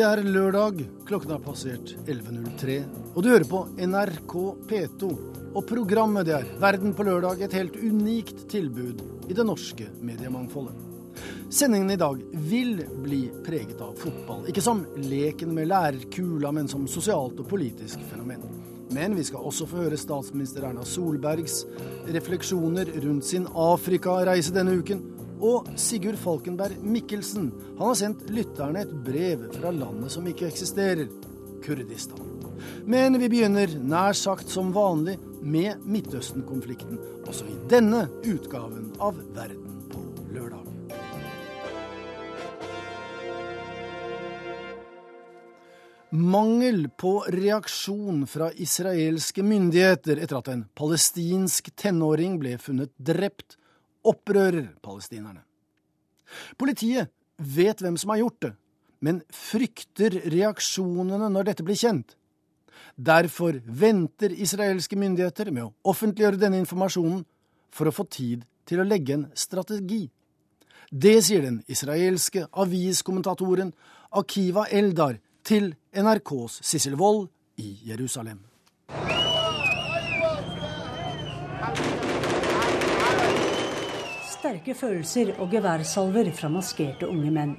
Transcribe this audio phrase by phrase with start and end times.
[0.00, 2.76] Det er lørdag, klokken har passert 11.03,
[3.12, 4.32] og du hører på NRK
[4.70, 5.10] P2.
[5.52, 11.20] Og programmet det er Verden på lørdag, et helt unikt tilbud i det norske mediemangfoldet.
[11.52, 14.48] Sendingen i dag vil bli preget av fotball.
[14.48, 18.48] Ikke som leken med lærerkula, men som sosialt og politisk fenomen.
[18.96, 21.66] Men vi skal også få høre statsminister Erna Solbergs
[22.08, 25.04] refleksjoner rundt sin Afrikareise denne uken
[25.40, 31.08] og Sigurd Falkenberg Mikkelsen han har sendt lytterne et brev fra landet som ikke eksisterer,
[31.64, 32.26] Kurdistan.
[32.88, 39.84] Men vi begynner nær sagt som vanlig med Midtøsten-konflikten, også i denne utgaven av Verden
[39.92, 40.02] på
[40.34, 40.66] lørdag.
[46.10, 53.59] Mangel på reaksjon fra israelske myndigheter etter at en palestinsk tenåring ble funnet drept
[54.06, 55.42] opprører palestinerne.
[56.58, 58.52] Politiet vet hvem som har gjort det,
[59.00, 62.16] men frykter reaksjonene når dette blir kjent.
[62.96, 67.24] Derfor venter israelske myndigheter med å offentliggjøre denne informasjonen
[67.72, 70.04] for å få tid til å legge en strategi.
[70.90, 73.72] Det sier den israelske aviskommentatoren
[74.10, 77.28] Akiva Eldar til NRKs Sissel Wold
[77.62, 78.42] i Jerusalem.
[84.40, 87.50] Sterke følelser og geværsalver fra maskerte unge menn.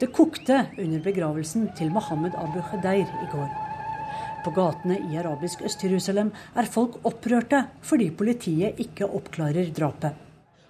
[0.00, 3.52] Det kokte under begravelsen til Mohammed Abu Khadeir i går.
[4.42, 10.18] På gatene i arabisk Øst-Jerusalem er folk opprørte fordi politiet ikke oppklarer drapet.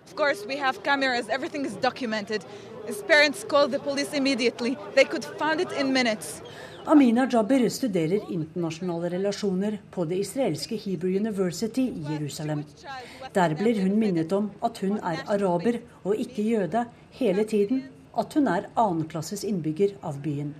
[0.05, 1.33] Of course, we have cameras.
[1.33, 2.45] Everything is documented.
[2.87, 4.77] His parents called the police immediately.
[4.95, 6.43] They could find it in minutes.
[6.87, 12.65] Amina Jabber studerer internasjonale relasjoner på det israelske Hebrew University i Jerusalem.
[13.33, 16.83] Der blir hun minnet om at hun er araber og ikke jøde
[17.17, 17.87] hele tiden,
[18.19, 20.51] at hun er annenklasses innbygger av byen.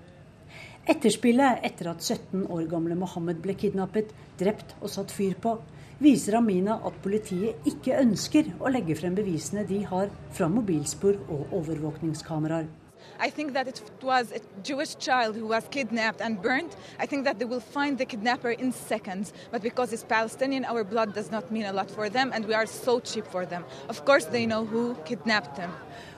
[0.89, 5.59] Etterspillet etter at 17 år gamle Mohammed ble kidnappet, drept og satt fyr på,
[6.01, 11.53] viser Amina at politiet ikke ønsker å legge frem bevisene de har fra mobilspor og
[11.61, 12.73] overvåkningskameraer.
[13.19, 16.77] I think that it was a Jewish child who was kidnapped and burned.
[16.99, 19.33] I think that they will find the kidnapper in seconds.
[19.51, 22.55] But because it's Palestinian, our blood does not mean a lot for them, and we
[22.55, 23.65] are so cheap for them.
[23.89, 25.71] Of course they know who kidnapped them.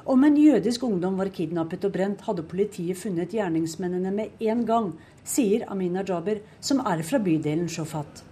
[0.06, 4.92] Om en jødisk ungdom var kidnappet og brent, hadde politiet funnet gjerningsmennene med en gang,
[5.24, 8.22] sier Amina Jaber, som er fra bydelen Shofat.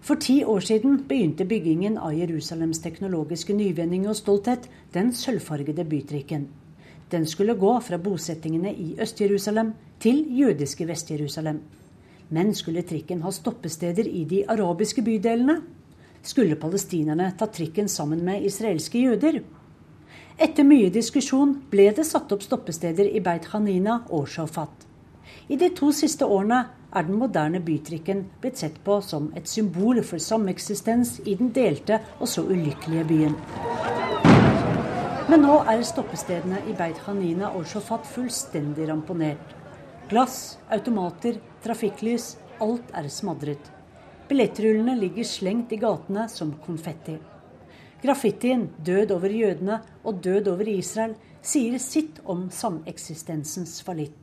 [0.00, 6.48] For ti år siden begynte byggingen av Jerusalems teknologiske nyvinning og stolthet, den sølvfargede bytrikken.
[7.10, 11.58] Den skulle gå fra bosettingene i Øst-Jerusalem til jødiske Vest-Jerusalem.
[12.30, 15.56] Men skulle trikken ha stoppesteder i de arabiske bydelene?
[16.22, 19.40] Skulle palestinerne ta trikken sammen med israelske jøder?
[20.38, 24.86] Etter mye diskusjon ble det satt opp stoppesteder i Beit Hanina og Shafat.
[25.50, 26.62] I de to siste årene
[26.94, 32.00] er den moderne bytrikken blitt sett på som et symbol for sameksistens i den delte
[32.20, 33.36] og så ulykkelige byen.
[35.30, 39.52] Men nå er stoppestedene i Beit Hanina og Shofat fullstendig ramponert.
[40.10, 43.68] Glass, automater, trafikklys, alt er smadret.
[44.26, 47.14] Billettrullene ligger slengt i gatene som konfetti.
[48.02, 54.18] Graffitien 'Død over jødene' og 'Død over Israel' sier sitt om sameksistensens fallitt.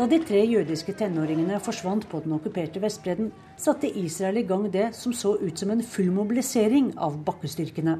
[0.00, 3.26] Da de tre jødiske tenåringene forsvant på den okkuperte Vestbredden,
[3.60, 7.98] satte Israel i gang det som så ut som en full mobilisering av bakkestyrkene.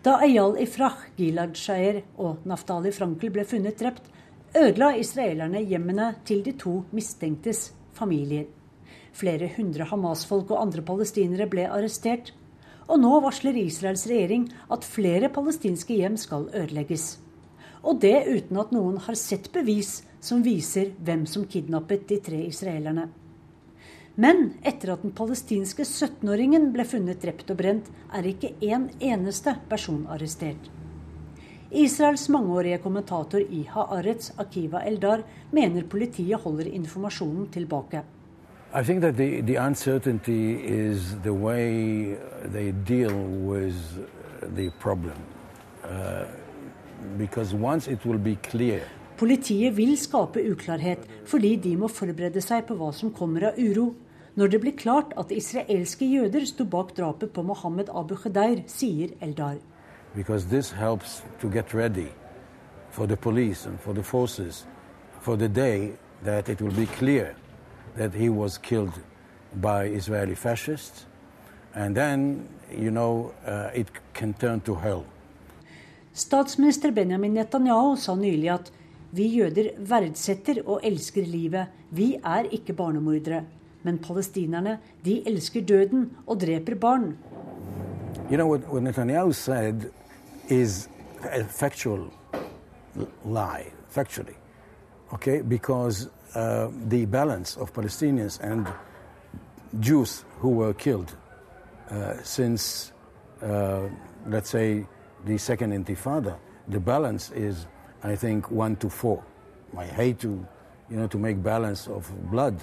[0.00, 4.08] Da Eyal Ifrah, Gilad Shaer og Naftali Frankel ble funnet drept,
[4.56, 8.48] ødela israelerne hjemmene til de to mistenktes familier.
[9.12, 12.32] Flere hundre Hamas-folk og andre palestinere ble arrestert.
[12.88, 17.18] Og nå varsler Israels regjering at flere palestinske hjem skal ødelegges.
[17.84, 22.42] Og det uten at noen har sett bevis som viser hvem som kidnappet de tre
[22.46, 23.08] israelerne.
[24.20, 29.54] Men etter at den palestinske 17-åringen ble funnet drept og brent, er ikke en eneste
[29.70, 30.68] person arrestert.
[31.70, 35.22] Israels mangeårige kommentator i Haaretz, Akiva Eldar,
[35.54, 38.02] mener politiet holder informasjonen tilbake.
[38.74, 43.14] I think that the, the uncertainty is the way they deal
[43.46, 43.76] with
[44.54, 45.16] the problem.
[45.84, 46.26] Uh,
[47.16, 48.82] because once it will be clear
[49.20, 53.90] Politiet vil skape uklarhet fordi de må forberede seg på hva som kommer av uro.
[54.40, 59.12] Når det blir klart at israelske jøder sto bak drapet på Mohammed Abu Khadeir, sier
[59.20, 59.58] Eldar.
[60.16, 62.08] Because this helps to get ready
[62.90, 64.64] for the police and for the forces
[65.20, 65.92] for the day
[66.24, 67.36] that it will be clear
[67.96, 69.02] that he was killed
[69.60, 71.06] by Israeli fascists.
[71.74, 75.04] And then, you know, uh, it can turn to hell.
[76.14, 78.70] Statsminister Benjamin Netanyahu sa nylig at
[79.12, 81.66] vi jøder verdsetter og elsker livet.
[81.90, 83.44] Vi er ikke barnemordere.
[83.82, 87.16] Men palestinerne, de elsker døden og dreper barn.
[88.30, 89.90] You know what, what Netanyahu said
[90.48, 90.88] is
[91.24, 92.10] a factual
[93.24, 94.36] lie, factually,
[95.12, 95.40] okay?
[95.42, 98.66] Because uh, the balance of Palestinians and
[99.80, 101.16] Jews who were killed
[101.90, 102.92] uh, since,
[103.42, 103.88] uh,
[104.26, 104.86] let's say,
[105.24, 106.36] the second Intifada,
[106.68, 107.66] the balance is,
[108.02, 109.22] I think, one to four.
[109.76, 110.46] I hate to,
[110.88, 112.62] you know, to make balance of blood.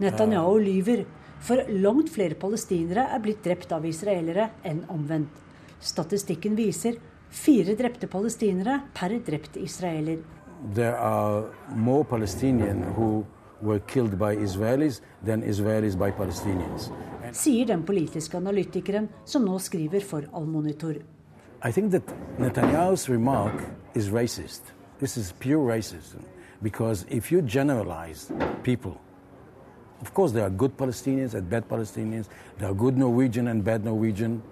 [0.00, 1.04] Netanyahu lyver,
[1.40, 5.42] for langt flere palestinere er blitt drept av israelere enn omvendt.
[5.80, 6.98] Statistikken viser
[7.30, 10.18] fire drepte palestinere per drept israeler.
[10.74, 13.26] There are more Palestinians who
[13.62, 16.90] were killed by Israelis than Israelis by Palestinians.
[17.32, 21.00] Sier den politiske analytikeren som nå skriver for Al-Monitor.
[21.66, 22.06] I think that
[22.38, 23.52] Netanyahu's remark
[23.92, 24.60] is racist.
[25.00, 26.22] This is pure racism.
[26.62, 28.30] Because if you generalize
[28.62, 29.00] people,
[30.00, 32.28] of course there are good Palestinians and bad Palestinians,
[32.58, 34.44] there are good Norwegian and bad Norwegian,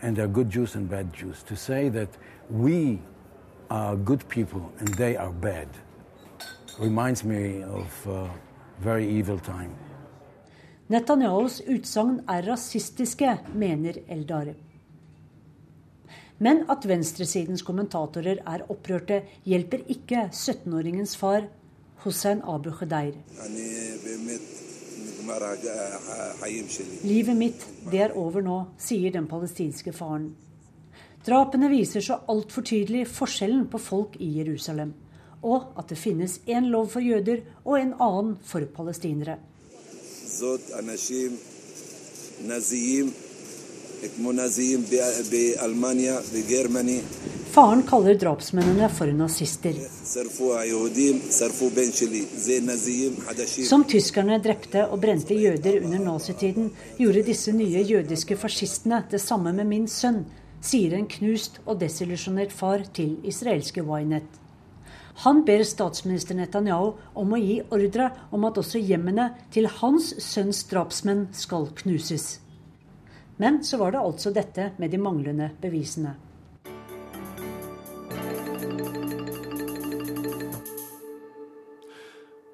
[0.00, 1.42] and there are good Jews and bad Jews.
[1.42, 2.10] To say that
[2.50, 3.00] we
[3.68, 5.66] are good people and they are bad
[6.78, 8.30] reminds me of a
[8.78, 9.74] very evil time.
[10.88, 14.54] Netanyahus utsagn er rasistiske, mener Eldar.
[16.38, 21.46] Men at venstresidens kommentatorer er opprørte, hjelper ikke 17-åringens far,
[22.04, 23.16] Hussein Abu Khedeir.
[27.02, 30.28] Livet mitt, det er over nå, sier den palestinske faren.
[31.26, 34.92] Drapene viser så altfor tydelig forskjellen på folk i Jerusalem,
[35.42, 39.40] og at det finnes én lov for jøder og en annen for palestinere.
[47.56, 49.78] Faren kaller drapsmennene for nazister.
[53.64, 59.54] Som tyskerne drepte og brente jøder under nazitiden, gjorde disse nye jødiske fascistene det samme
[59.56, 60.26] med min sønn,
[60.60, 64.26] sier en knust og desillusjonert far til israelske Ynet.
[65.24, 70.66] Han ber statsminister Netanyahu om å gi ordre om at også hjemmene til hans sønns
[70.68, 72.34] drapsmenn skal knuses.
[73.36, 76.14] Men så var det altså dette med de manglende bevisene.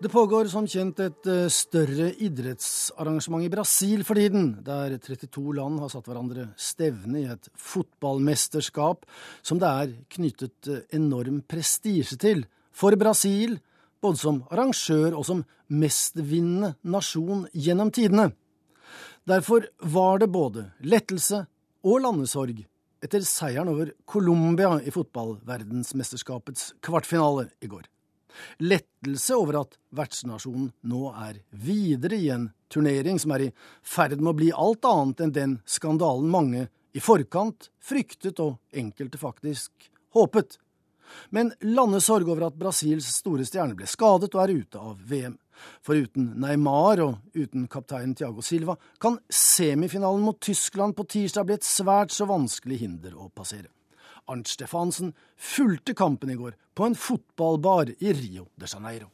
[0.02, 5.78] Det pågår som kjent et eh, større idrettsarrangement i Brasil for tiden, der 32 land
[5.78, 9.06] har satt hverandre stevne i et fotballmesterskap
[9.46, 12.42] som det er knyttet eh, enorm prestisje til
[12.74, 13.60] for Brasil,
[14.02, 18.32] både som arrangør og som mestvinnende nasjon gjennom tidene.
[19.24, 21.44] Derfor var det både lettelse
[21.86, 22.64] og landesorg
[23.02, 27.86] etter seieren over Colombia i fotballverdensmesterskapets kvartfinale i går.
[28.58, 33.52] Lettelse over at vertsnasjonen nå er videre i en turnering som er i
[33.86, 39.20] ferd med å bli alt annet enn den skandalen mange i forkant fryktet og enkelte
[39.22, 40.58] faktisk håpet.
[41.30, 45.36] Men landesorg over at Brasils store stjerne ble skadet og er ute av VM.
[45.82, 51.58] For uten Neymar og uten kaptein Tiago Silva kan semifinalen mot Tyskland på tirsdag bli
[51.58, 53.70] et svært så vanskelig hinder å passere.
[54.30, 59.10] Arnt Stefansen fulgte kampen i går på en fotballbar i Rio de Janeiro.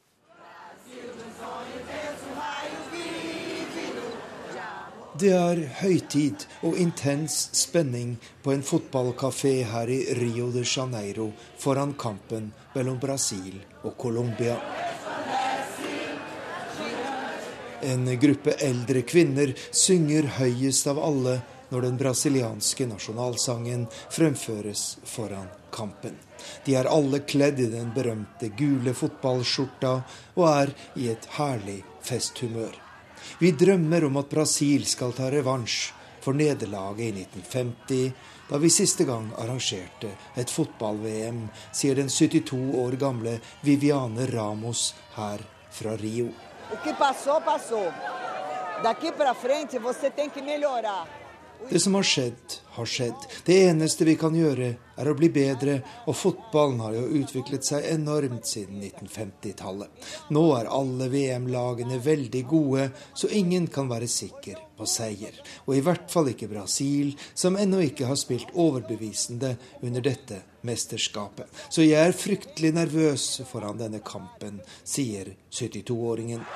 [5.19, 11.25] Det er høytid og intens spenning på en fotballkafé her i Rio de Janeiro
[11.59, 14.55] foran kampen mellom Brasil og Colombia.
[17.89, 26.17] En gruppe eldre kvinner synger høyest av alle når den brasilianske nasjonalsangen fremføres foran kampen.
[26.65, 29.93] De er alle kledd i den berømte gule fotballskjorta
[30.35, 32.75] og er i et herlig festhumør.
[33.39, 35.79] Vi drømmer om at Brasil skal ta revansj
[36.23, 38.11] for nederlaget i 1950,
[38.49, 45.45] da vi siste gang arrangerte et fotball-VM, sier den 72 år gamle Viviane Ramos her
[45.71, 46.31] fra Rio.
[46.71, 47.91] O que passou, passou.
[48.83, 51.05] Daqui para frente você tem que melhorar.
[51.69, 53.25] Det som har skjedd, har skjedd.
[53.45, 55.75] Det eneste vi kan gjøre, er å bli bedre,
[56.09, 60.07] og fotballen har jo utviklet seg enormt siden 1950-tallet.
[60.33, 65.35] Nå er alle VM-lagene veldig gode, så ingen kan være sikker på seier.
[65.67, 71.51] Og i hvert fall ikke Brasil, som ennå ikke har spilt overbevisende under dette mesterskapet.
[71.69, 76.47] Så jeg er fryktelig nervøs foran denne kampen, sier 72-åringen.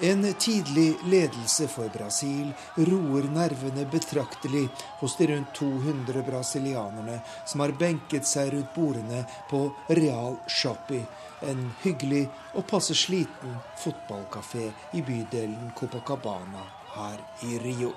[0.00, 4.68] En tidlig ledelse for Brasil roer nervene betraktelig
[5.00, 9.64] hos de rundt 200 brasilianerne som har benket seg rundt bordene på
[9.98, 11.02] Real Shoppi,
[11.42, 16.62] en hyggelig og passe sliten fotballkafé i bydelen Copacabana
[16.94, 17.18] her
[17.50, 17.96] i Rio.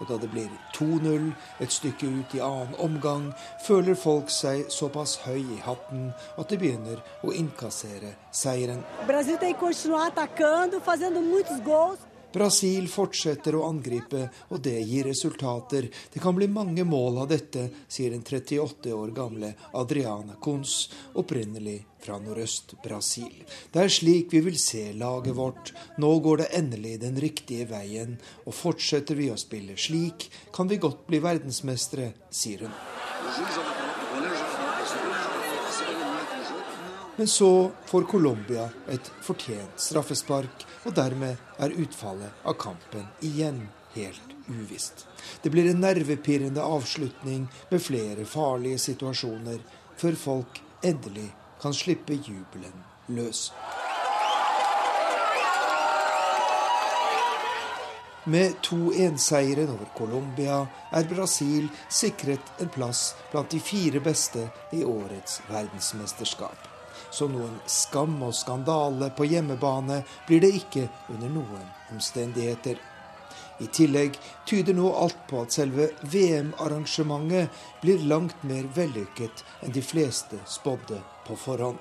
[0.00, 1.30] Og da det blir 2-0
[1.60, 3.30] et stykke ut i annen omgang,
[3.66, 8.84] føler folk seg såpass høy i hatten at de begynner å innkassere seieren.
[9.06, 11.98] Brasil tem que continuar atacando, fazendo muitos gols.
[12.36, 15.86] Brasil fortsetter å angripe, og det gir resultater.
[16.12, 21.78] Det kan bli mange mål av dette, sier den 38 år gamle Adriana Kunz, opprinnelig
[22.04, 23.40] fra Nordøst-Brasil.
[23.72, 25.72] Det er slik vi vil se laget vårt.
[25.96, 30.82] Nå går det endelig den riktige veien, og fortsetter vi å spille slik, kan vi
[30.82, 33.75] godt bli verdensmestere, sier hun.
[37.16, 43.62] Men så får Colombia et fortjent straffespark, og dermed er utfallet av kampen igjen
[43.94, 45.06] helt uvisst.
[45.42, 49.64] Det blir en nervepirrende avslutning med flere farlige situasjoner,
[49.96, 51.30] før folk endelig
[51.62, 53.48] kan slippe jubelen løs.
[58.28, 64.84] Med to enseieren over Colombia er Brasil sikret en plass blant de fire beste i
[64.84, 66.75] årets verdensmesterskap.
[67.10, 72.78] Så noen skam og skandale på hjemmebane blir det ikke under noen omstendigheter.
[73.58, 79.82] I tillegg tyder nå alt på at selve VM-arrangementet blir langt mer vellykket enn de
[79.84, 81.78] fleste spådde på forhånd.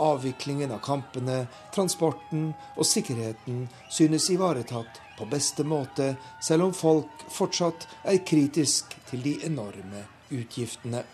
[0.00, 1.44] Avviklingen av kampene,
[1.74, 9.22] transporten og sikkerheten synes ivaretatt på beste måte, selv om folk fortsatt er kritisk til
[9.22, 11.04] de enorme utgiftene.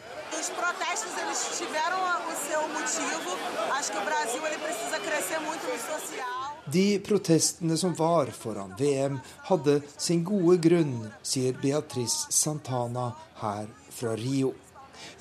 [6.72, 9.18] De protestene som var foran VM,
[9.49, 14.52] hadde sin gode grunn, sier Beatrice Santana her fra Rio.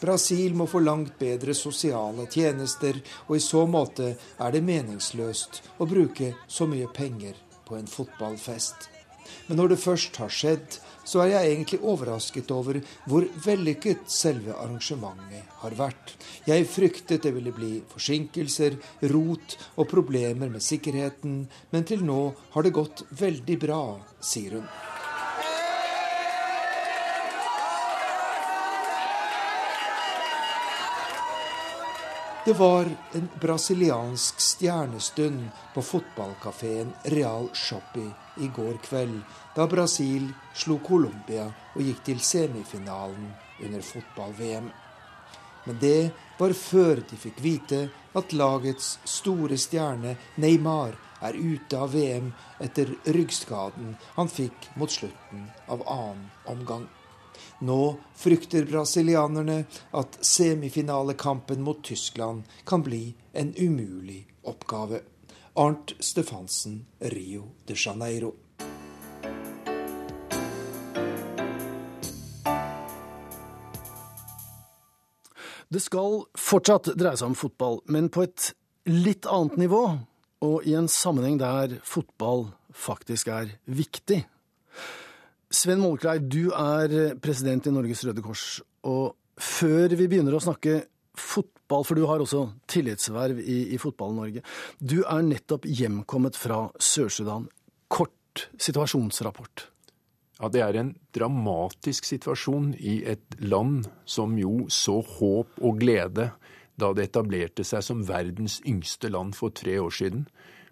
[0.02, 5.88] Brasil må få langt bedre sosiale tjenester, og i så måte er det meningsløst å
[5.88, 8.90] bruke så mye penger på en fotballfest.
[9.48, 12.78] Men når det først har skjedd, så er jeg egentlig overrasket over
[13.10, 16.14] hvor vellykket selve arrangementet har vært.
[16.46, 18.78] Jeg fryktet det ville bli forsinkelser,
[19.14, 21.42] rot og problemer med sikkerheten,
[21.74, 22.22] men til nå
[22.54, 23.84] har det gått veldig bra,
[24.22, 24.70] sier hun.
[32.46, 38.08] Det var en brasiliansk stjernestund på fotballkafeen Real Shoppi
[38.40, 39.22] i går kveld,
[39.56, 43.32] da Brasil slo Colombia og gikk til semifinalen
[43.64, 44.70] under fotball-VM.
[45.68, 47.82] Men det var før de fikk vite
[48.18, 52.32] at lagets store stjerne Neymar er ute av VM
[52.64, 56.88] etter ryggskaden han fikk mot slutten av annen omgang.
[57.60, 57.82] Nå
[58.16, 59.62] frykter brasilianerne
[60.02, 65.04] at semifinalekampen mot Tyskland kan bli en umulig oppgave.
[65.56, 68.36] Arnt Stefansen, Rio de Janeiro.
[75.70, 78.52] Det skal fortsatt dreie seg om fotball, men på et
[78.90, 79.84] litt annet nivå,
[80.42, 84.24] og i en sammenheng der fotball faktisk er viktig.
[85.50, 90.84] Sven Målklei, du er president i Norges Røde Kors, og før vi begynner å snakke
[91.20, 94.44] fotball, for du har også tillitsverv i, i Fotball-Norge.
[94.80, 97.50] Du er nettopp hjemkommet fra Sør-Sudan.
[97.92, 99.68] Kort situasjonsrapport.
[100.40, 106.30] Ja, Det er en dramatisk situasjon i et land som jo så håp og glede
[106.80, 110.28] da det etablerte seg som verdens yngste land for tre år siden,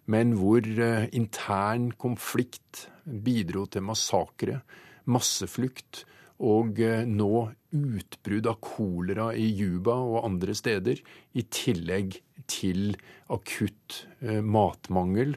[0.08, 4.62] men hvor eh, intern konflikt bidro til massakre,
[5.04, 6.06] masseflukt
[6.44, 11.00] og eh, nå utbrudd av kolera i Juba og andre steder,
[11.34, 12.94] i tillegg til
[13.34, 15.36] akutt eh, matmangel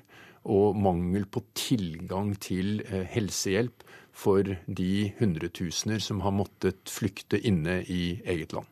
[0.51, 3.85] og mangel på tilgang til eh, helsehjelp
[4.21, 8.69] for de hundretusener som har måttet flykte inne i eget land.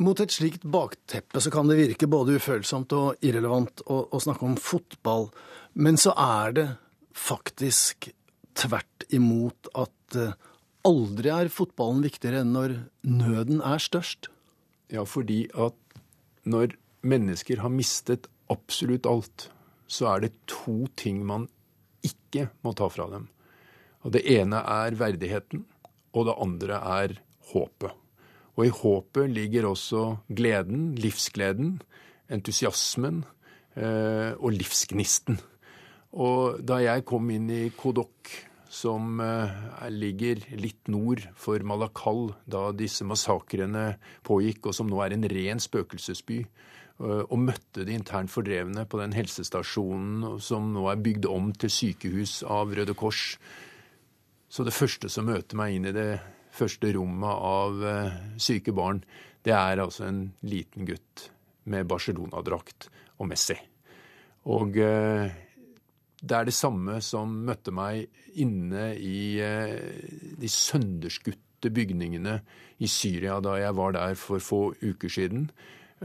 [0.00, 4.46] Mot et slikt bakteppe så kan det virke både ufølsomt og irrelevant å, å snakke
[4.48, 5.28] om fotball,
[5.76, 6.68] men så er det
[7.14, 8.08] faktisk
[8.56, 10.16] tvert imot at
[10.88, 14.30] Aldri er fotballen viktigere enn når nøden er størst.
[14.90, 15.76] Ja, fordi at
[16.48, 19.50] når mennesker har mistet absolutt alt,
[19.90, 21.48] så er det to ting man
[22.06, 23.28] ikke må ta fra dem.
[24.00, 25.66] Og Det ene er verdigheten,
[26.16, 27.18] og det andre er
[27.52, 27.92] håpet.
[28.56, 31.80] Og i håpet ligger også gleden, livsgleden,
[32.32, 33.24] entusiasmen
[33.76, 35.38] eh, og livsgnisten.
[36.12, 38.32] Og da jeg kom inn i Kodok,
[38.70, 43.96] som eh, ligger litt nord for Malakal, da disse massakrene
[44.26, 49.00] pågikk, og som nå er en ren spøkelsesby, eh, og møtte de internt fordrevne på
[49.02, 53.34] den helsestasjonen som nå er bygd om til sykehus av Røde Kors.
[54.50, 56.12] Så det første som møter meg inn i det
[56.54, 59.02] første rommet av eh, syke barn,
[59.42, 61.26] det er altså en liten gutt
[61.70, 62.86] med Barcelona-drakt
[63.18, 63.58] og Messi.
[64.50, 64.76] Og
[66.20, 68.10] det er det samme som møtte meg
[68.40, 69.76] inne i eh,
[70.40, 72.38] de sønderskutte bygningene
[72.80, 75.48] i Syria da jeg var der for få uker siden.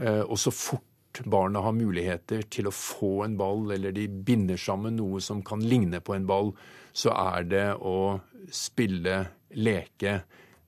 [0.00, 4.60] Eh, og så fort barna har muligheter til å få en ball, eller de binder
[4.60, 6.52] sammen noe som kan ligne på en ball,
[6.96, 8.18] så er det å
[8.52, 9.22] spille,
[9.56, 10.18] leke,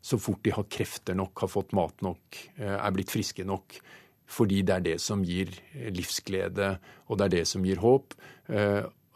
[0.01, 3.77] så fort de har krefter nok, har fått mat nok, er blitt friske nok.
[4.29, 5.53] Fordi det er det som gir
[5.93, 6.71] livsglede,
[7.09, 8.17] og det er det som gir håp.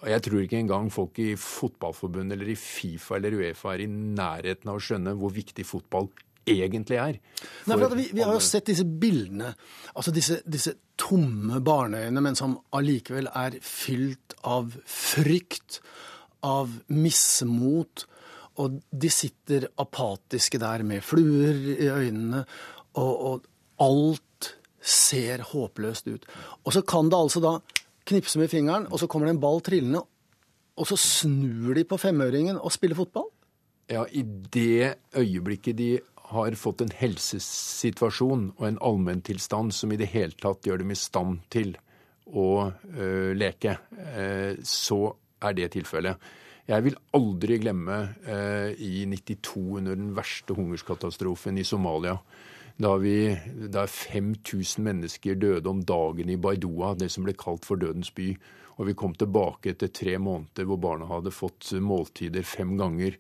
[0.03, 3.91] Og Jeg tror ikke engang folk i Fotballforbundet eller i Fifa eller Uefa er i
[3.91, 6.09] nærheten av å skjønne hvor viktig fotball
[6.49, 7.19] egentlig er.
[7.71, 9.53] Nei, vi, vi, har jo sett disse bildene,
[9.95, 15.79] altså disse, disse tomme barneøyne, men som allikevel er fylt av frykt,
[16.43, 18.09] av mismot.
[18.63, 22.43] Og de sitter apatiske der med fluer i øynene,
[22.99, 23.47] og, og
[23.87, 24.51] alt
[24.83, 26.27] ser håpløst ut.
[26.67, 27.55] Og så kan det altså da
[28.09, 30.03] knipse med fingeren, og så kommer det en ball trillende,
[30.73, 33.29] og så snur de på femøringen og spiller fotball?
[33.93, 35.91] Ja, i det øyeblikket de
[36.33, 40.99] har fått en helsesituasjon og en allmenntilstand som i det hele tatt gjør dem i
[40.99, 41.75] stand til
[42.33, 45.01] å ø, leke, ø, så
[45.43, 46.31] er det tilfellet.
[46.71, 48.39] Jeg vil aldri glemme ø,
[48.79, 52.17] i 92, under den verste hungerskatastrofen i Somalia,
[52.77, 53.37] da, vi,
[53.69, 58.33] da 5000 mennesker døde om dagen i Baidoa, det som ble kalt for dødens by.
[58.81, 63.19] Og vi kom tilbake etter tre måneder hvor barna hadde fått måltider fem ganger.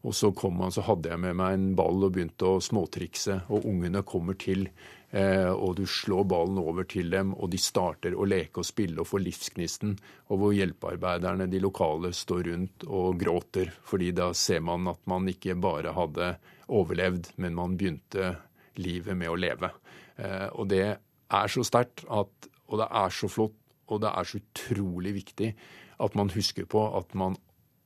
[0.00, 3.42] Og så kom han, så hadde jeg med meg en ball og begynte å småtrikse.
[3.52, 4.68] Og ungene kommer til,
[5.12, 9.00] eh, og du slår ballen over til dem, og de starter å leke og spille
[9.00, 9.98] og få livsgnisten.
[10.30, 13.72] Og hvor hjelpearbeiderne, de lokale, står rundt og gråter.
[13.84, 16.36] fordi da ser man at man ikke bare hadde
[16.68, 18.36] overlevd, men man begynte
[18.78, 19.72] livet med å leve.
[20.16, 23.56] Eh, og det er så sterkt, og det er så flott,
[23.90, 25.54] og det er så utrolig viktig
[26.00, 27.36] at man husker på at man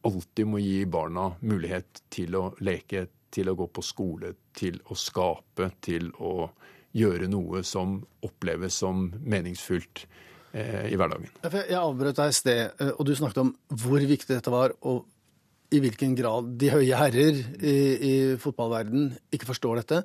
[0.05, 4.97] alltid må gi barna mulighet til å leke, til å gå på skole, til å
[4.99, 6.51] skape, til å
[6.95, 10.05] gjøre noe som oppleves som meningsfullt
[10.53, 11.33] eh, i hverdagen.
[11.43, 15.09] Jeg avbrøt deg i sted, eh, og du snakket om hvor viktig dette var, og
[15.75, 20.05] i hvilken grad de høye herrer i, i fotballverden ikke forstår dette.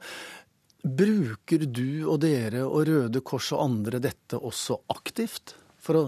[0.83, 6.03] Bruker du og dere og Røde Kors og andre dette også aktivt for å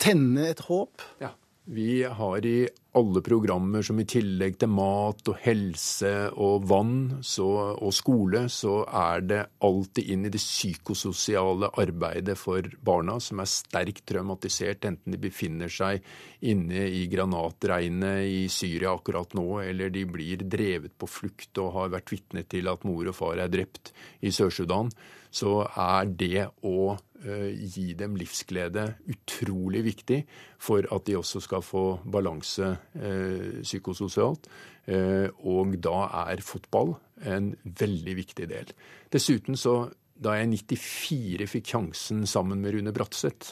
[0.00, 1.04] tenne et håp?
[1.20, 1.34] Ja.
[1.68, 7.48] Vi har i alle programmer som i tillegg til mat og helse og vann så,
[7.74, 13.50] og skole, så er det alltid inn i det psykososiale arbeidet for barna, som er
[13.50, 16.06] sterkt traumatisert, enten de befinner seg
[16.46, 21.94] inne i granatregnet i Syria akkurat nå, eller de blir drevet på flukt og har
[21.98, 23.90] vært vitne til at mor og far er drept
[24.22, 24.94] i Sør-Sudan
[25.36, 30.22] så er det å uh, gi dem livsglede utrolig viktig
[30.62, 34.48] for at de også skal få balanse uh, psykososialt.
[34.86, 36.94] Uh, og da er fotball
[37.26, 38.72] en veldig viktig del.
[39.12, 39.84] Dessuten så
[40.16, 43.50] da jeg i 94 fikk sjansen sammen med Rune Bratseth,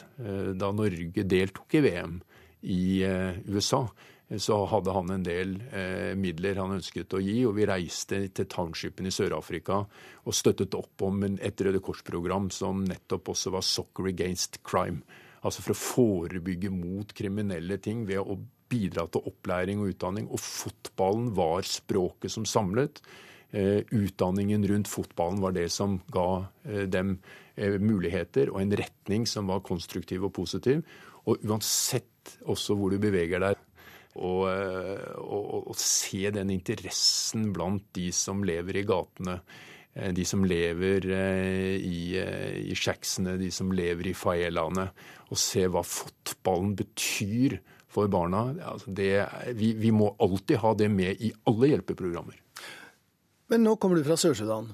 [0.57, 2.15] da Norge deltok i VM
[2.73, 3.05] i
[3.53, 3.83] USA,
[4.41, 7.37] så hadde han en del eh, midler han ønsket å gi.
[7.47, 9.81] Og vi reiste til townshipen i Sør-Afrika
[10.25, 15.03] og støttet opp om et Røde Kors-program som nettopp også var Soccer Against Crime.
[15.45, 18.39] Altså for å forebygge mot kriminelle ting ved å
[18.71, 20.29] bidra til opplæring og utdanning.
[20.33, 23.01] Og fotballen var språket som samlet.
[23.55, 27.19] Eh, utdanningen rundt fotballen var det som ga eh, dem
[27.55, 30.81] eh, muligheter og en retning som var konstruktiv og positiv.
[31.29, 33.61] Og uansett også hvor du beveger deg
[34.15, 39.39] og, eh, og, og, se den interessen blant de som lever i gatene.
[39.93, 42.15] Eh, de som lever eh, i,
[42.71, 44.87] i shacksene, de som lever i faelaene.
[45.31, 47.59] Og se hva fotballen betyr
[47.91, 48.47] for barna.
[48.71, 49.11] Altså det,
[49.59, 52.39] vi, vi må alltid ha det med i alle hjelpeprogrammer.
[53.51, 54.71] Men nå kommer du fra Sør-Sudan,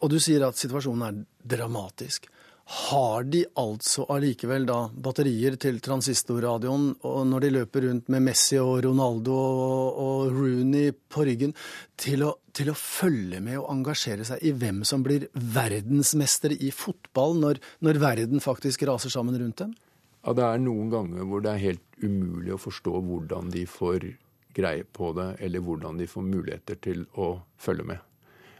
[0.00, 1.22] og du sier at situasjonen er
[1.56, 2.26] dramatisk
[2.70, 8.84] har de altså allikevel da batterier til transistorradioen når de løper rundt med Messi og
[8.86, 11.54] Ronaldo og, Rooney på ryggen,
[11.98, 16.70] til å, til å, følge med og engasjere seg i hvem som blir verdensmester i
[16.74, 19.74] fotball, når, når verden faktisk raser sammen rundt dem?
[20.20, 24.12] Ja, det er noen ganger hvor det er helt umulig å forstå hvordan de får
[24.54, 28.09] greie på det, eller hvordan de får muligheter til å følge med.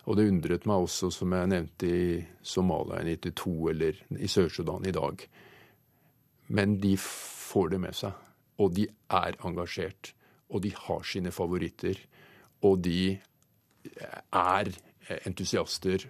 [0.08, 4.86] Og det undret meg også, som jeg nevnte i Somalia i 92 eller i Sør-Sudan
[4.88, 5.26] i dag.
[6.50, 8.14] Men de får det med seg.
[8.60, 10.14] Og de er engasjert.
[10.50, 12.00] Og de har sine favoritter.
[12.66, 13.18] Og de
[14.32, 14.72] er
[15.24, 16.08] entusiaster.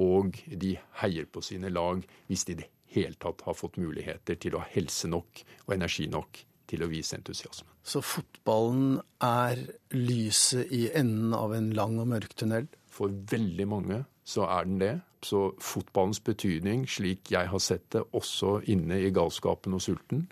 [0.00, 4.38] Og de heier på sine lag hvis de i det hele tatt har fått muligheter
[4.40, 7.68] til å ha helse nok og energi nok til å vise entusiasme.
[7.82, 9.62] Så fotballen er
[9.94, 12.68] lyset i enden av en lang og mørk tunnel?
[12.90, 14.94] For veldig mange så er den det.
[15.22, 20.24] Så fotballens betydning, slik jeg har sett det, også inne i galskapen og sulten,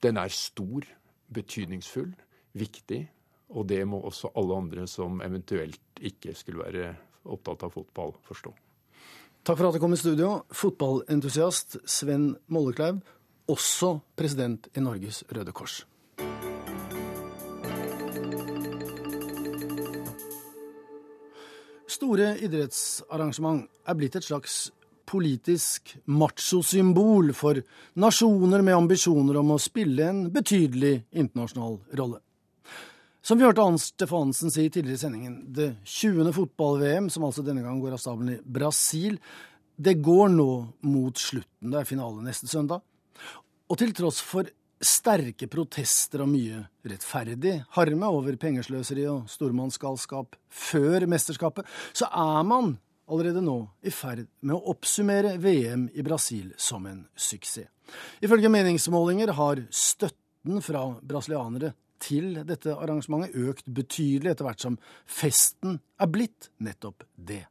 [0.00, 0.86] den er stor,
[1.30, 2.14] betydningsfull,
[2.56, 3.02] viktig.
[3.50, 6.94] Og det må også alle andre som eventuelt ikke skulle være
[7.30, 8.54] opptatt av fotball, forstå.
[9.44, 13.00] Takk for at du kom i studio, fotballentusiast Sven Mollekleiv,
[13.50, 15.82] også president i Norges Røde Kors.
[22.00, 24.70] Store idrettsarrangement er blitt et slags
[25.10, 27.58] politisk machosymbol for
[28.00, 32.22] nasjoner med ambisjoner om å spille en betydelig internasjonal rolle.
[33.20, 36.32] Som vi hørte Ann Stefansen si tidligere i sendingen, det 20.
[36.38, 39.20] fotball-VM, som altså denne gang går av stabelen i Brasil,
[39.76, 40.50] det går nå
[40.88, 41.68] mot slutten.
[41.68, 42.80] Det er finale neste søndag.
[43.68, 44.48] Og til tross for
[44.80, 52.78] sterke protester og mye rettferdig harme over pengesløseri og stormannsgalskap før mesterskapet, så er man
[53.10, 57.68] allerede nå i ferd med å oppsummere VM i Brasil som en suksess.
[58.22, 64.78] Ifølge meningsmålinger har støtten fra brasilianere til dette arrangementet økt betydelig etter hvert som
[65.10, 67.42] festen er blitt nettopp det.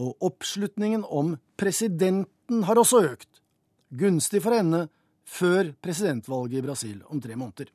[0.00, 3.28] Og oppslutningen om presidenten har også økt.
[3.94, 4.86] Gunstig for henne
[5.24, 7.70] før presidentvalget i Brasil om tre måneder.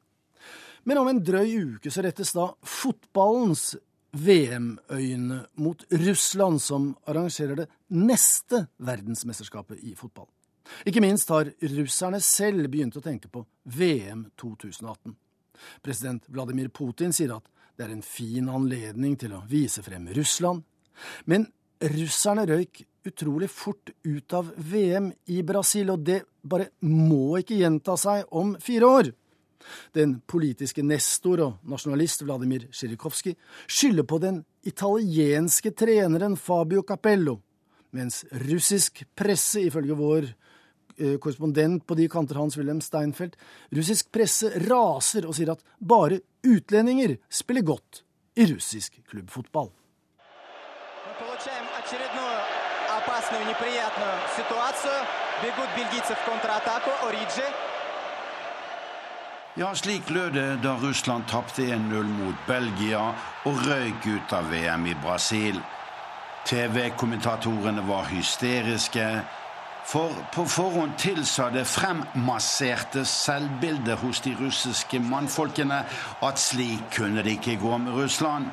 [0.88, 3.76] Men om en drøy uke så rettes da fotballens
[4.12, 10.30] VM-øyne mot Russland, som arrangerer det neste verdensmesterskapet i fotball.
[10.86, 13.44] Ikke minst har russerne selv begynt å tenke på
[13.76, 15.16] VM 2018.
[15.84, 20.64] President Vladimir Putin sier at det er en fin anledning til å vise frem Russland.
[21.26, 21.48] Men
[21.80, 27.98] russerne røyk utrolig fort ut av VM i Brasil, og det bare må ikke gjenta
[28.00, 29.12] seg om fire år.
[29.94, 33.36] Den politiske nestor og nasjonalist Vladimir Sjirikovskij
[33.68, 37.40] skylder på den italienske treneren Fabio Capello,
[37.96, 43.36] mens russisk presse, ifølge vår eh, korrespondent på de kanter Hans Wilhelm Steinfeld,
[43.76, 48.04] russisk presse raser og sier at bare utlendinger spiller godt
[48.40, 49.74] i russisk klubbfotball.
[53.29, 55.05] опасную, неприятную ситуацию.
[55.43, 56.91] Бегут бельгийцы в контратаку.
[57.07, 57.45] Ориджи.
[59.57, 63.15] Ja, slik lød det da Russland tapte 1-0 mot Belgia
[63.47, 65.61] og røyk ut av VM i Brasil.
[66.45, 69.23] TV-kommentatorene var hysteriske,
[69.87, 75.85] for på forhånd tilsa det fremmasserte selvbildet hos de russiske mannfolkene
[76.23, 78.51] at slik kunne det ikke gå med Russland.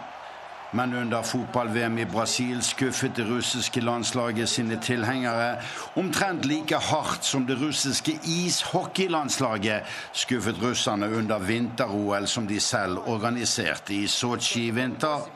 [0.72, 5.56] Men under fotball-VM i Brasil skuffet det russiske landslaget sine tilhengere
[5.96, 13.94] omtrent like hardt som det russiske ishockeylandslaget skuffet russerne under vinter-OL som de selv organiserte
[13.94, 15.28] i Sotsji i vinter.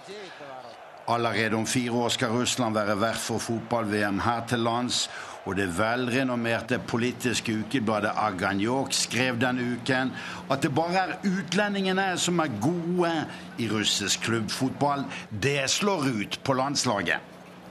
[1.09, 5.11] Allerede om fire år skal Russland være vert for fotball-VM her til lands
[5.47, 10.13] og det velrenommerte politiske ukebladet Aganjok skrev denne uken
[10.53, 13.13] at det bare er utlendingene som er gode
[13.59, 15.07] i russisk klubbfotball.
[15.31, 17.27] Det slår ut på landslaget.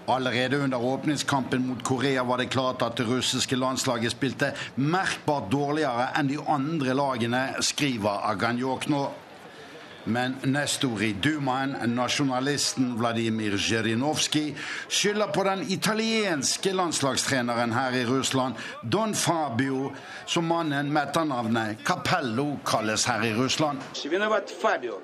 [0.09, 6.09] Allerede under åpningskampen mot Korea var det klart at det russiske landslaget spilte merkbart dårligere
[6.17, 9.03] enn de andre lagene, skriver Aganjok nå.
[10.03, 14.55] Men nestor i Dumaen, nasjonalisten Vladimir Zjirinovskij,
[14.87, 19.91] skylder på den italienske landslagstreneren her i Russland, Don Fabio,
[20.25, 23.79] som mannen med etternavnet Capello kalles her i Russland.
[24.61, 25.01] Fabio.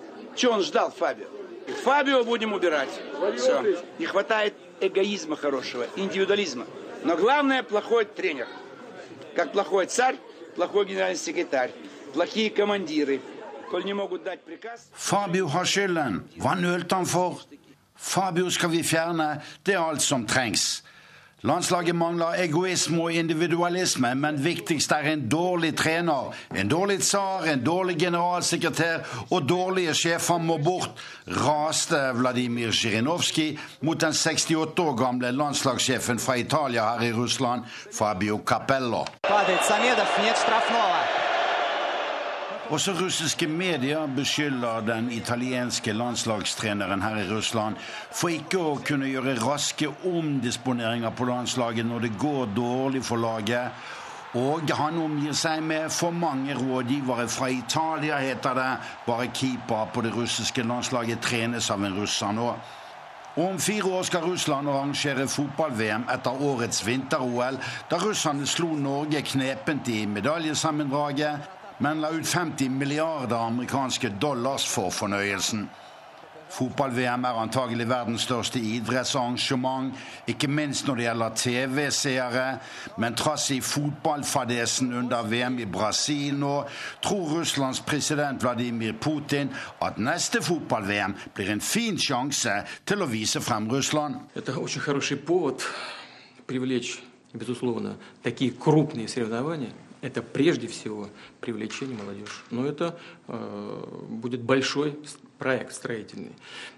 [1.84, 2.90] Фабио будем убирать.
[3.38, 3.64] Все.
[4.00, 6.66] Не хватает эгоизма хорошего, индивидуализма.
[7.04, 8.48] Но главное плохой тренер.
[9.36, 10.16] Как плохой царь,
[10.56, 11.72] плохой генеральный секретарь,
[12.14, 13.20] плохие командиры,
[14.94, 16.24] Fabio har skylden.
[16.40, 17.42] Hva nølte han for?
[17.96, 19.42] Fabio skal vi fjerne.
[19.66, 20.84] Det er alt som trengs.
[21.46, 26.32] Landslaget mangler egoisme og individualisme, men viktigst er en dårlig trener.
[26.58, 34.02] En dårlig tsar, en dårlig generalsekretær og dårlige sjefer må bort, raste Vladimir Zjirinovskij mot
[34.02, 39.06] den 68 år gamle landslagssjefen fra Italia her i Russland, Fabio Capello.
[42.69, 47.75] Også russiske medier beskylder den italienske landslagstreneren her i Russland
[48.10, 53.86] for ikke å kunne gjøre raske omdisponeringer på landslaget når det går dårlig for laget.
[54.36, 58.71] Og han omgir seg med for mange rådgivere fra Italia, heter det.
[59.06, 62.49] Bare keeper på det russiske landslaget trenes av en russer nå.
[63.45, 67.60] Om fire år skal Russland arrangere fotball-VM etter årets vinter-OL,
[67.91, 74.90] da russerne slo Norge knepent i medaljesammendraget men la ut 50 milliarder amerikanske dollars for
[74.90, 75.70] fornøyelsen.
[76.56, 79.94] Fotball-VM er antagelig verdens største idrettsarrangement,
[80.28, 82.46] ikke minst når det gjelder TV-seere,
[83.02, 86.54] men trass i fotballfadesen under VM i Brasil nå,
[87.04, 89.52] tror Russlands president Vladimir Putin
[89.84, 92.54] at neste fotball-VM blir en fin sjanse
[92.88, 94.16] til å vise frem Russland.
[94.36, 94.80] Det er en veldig
[98.56, 101.09] god grunn til å это прежде всего
[101.40, 102.33] привлечение молодежи.
[102.51, 104.99] Но это э, будет большой
[105.38, 106.33] проект строительный.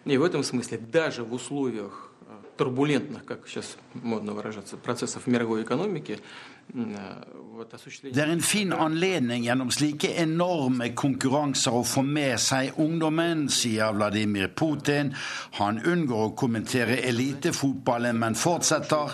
[0.05, 5.27] И в этом смысле даже в условиях э, турбулентных, как сейчас модно выражаться, процессов в
[5.29, 6.19] mировой экономике,
[6.75, 7.15] э,
[8.03, 13.93] det er en fin anledning gjennom slike enorme konkurranser å få med seg ungdommen, sier
[13.93, 15.12] Vladimir Putin.
[15.59, 19.12] Han unngår å kommentere elitefotballen, men fortsetter.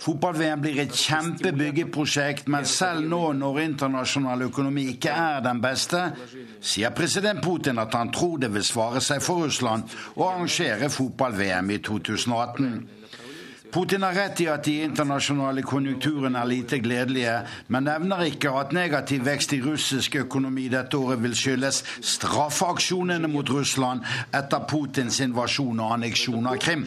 [0.00, 6.00] Fotball-VM blir et kjempebyggeprosjekt, men selv nå når internasjonal økonomi ikke er den beste,
[6.60, 11.74] sier president Putin at han tror det vil svare seg for Russland å arrangere fotball-VM
[11.76, 12.99] i 2018.
[13.72, 17.36] Putin har rett i at de internasjonale konjunkturene er lite gledelige,
[17.70, 23.50] men nevner ikke at negativ vekst i russisk økonomi dette året vil skyldes straffeaksjonene mot
[23.54, 24.02] Russland
[24.34, 26.86] etter Putins invasjon og anneksjon av Krim.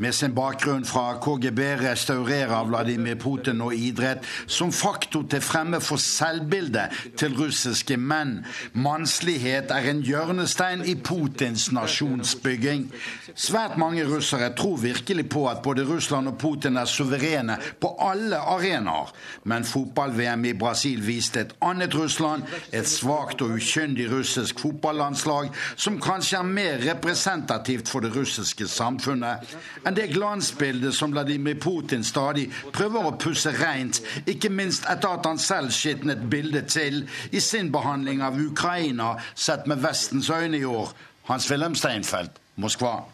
[0.00, 6.00] Med sin bakgrunn fra KGB restaurerer Vladimir Putin og idrett som faktor til fremme for
[6.00, 8.38] selvbildet til russiske menn.
[8.72, 12.88] Mannslighet er en hjørnestein i Putins nasjonsbygging.
[13.34, 17.96] Svært mange russere tror virkelig på at både både Russland og Putin er suverene på
[18.00, 19.12] alle arenaer.
[19.44, 22.42] Men fotball-VM i Brasil viste et annet Russland,
[22.72, 29.54] et svakt og ukyndig russisk fotballandslag som kanskje er mer representativt for det russiske samfunnet
[29.86, 35.26] enn det glansbildet som Vladimir Putin stadig prøver å pusse rent, ikke minst etter at
[35.26, 40.68] han selv skitnet bildet til i sin behandling av Ukraina sett med Vestens øyne i
[40.68, 40.92] år.
[41.28, 43.11] Hans-Wilhelm Steinfeld, Moskva.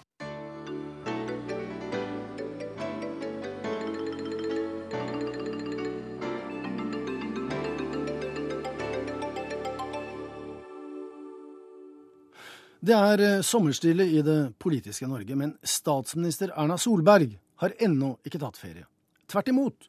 [12.89, 18.41] Det er eh, sommerstille i det politiske Norge, men statsminister Erna Solberg har ennå ikke
[18.41, 18.87] tatt ferie.
[19.29, 19.89] Tvert imot.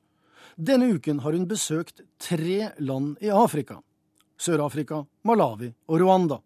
[0.59, 3.77] Denne uken har hun besøkt tre land i Afrika.
[4.39, 6.41] Sør-Afrika, Malawi og Rwanda.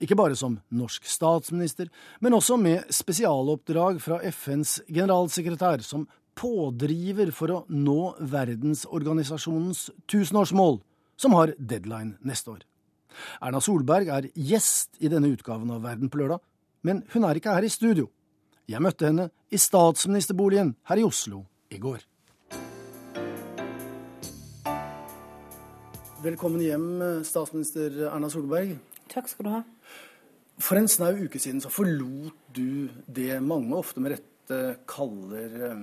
[0.00, 1.92] Ikke bare som norsk statsminister,
[2.24, 6.08] men også med spesialoppdrag fra FNs generalsekretær som
[6.40, 10.80] pådriver for å nå verdensorganisasjonens tusenårsmål,
[11.20, 12.62] som har deadline neste år.
[13.42, 16.42] Erna Solberg er gjest i denne utgaven av Verden på lørdag,
[16.86, 18.08] men hun er ikke her i studio.
[18.70, 22.04] Jeg møtte henne i statsministerboligen her i Oslo i går.
[26.22, 26.88] Velkommen hjem,
[27.26, 28.76] statsminister Erna Solberg.
[29.10, 29.62] Takk skal du ha.
[30.62, 35.82] For en snau uke siden så forlot du det mange ofte med rette kaller eh,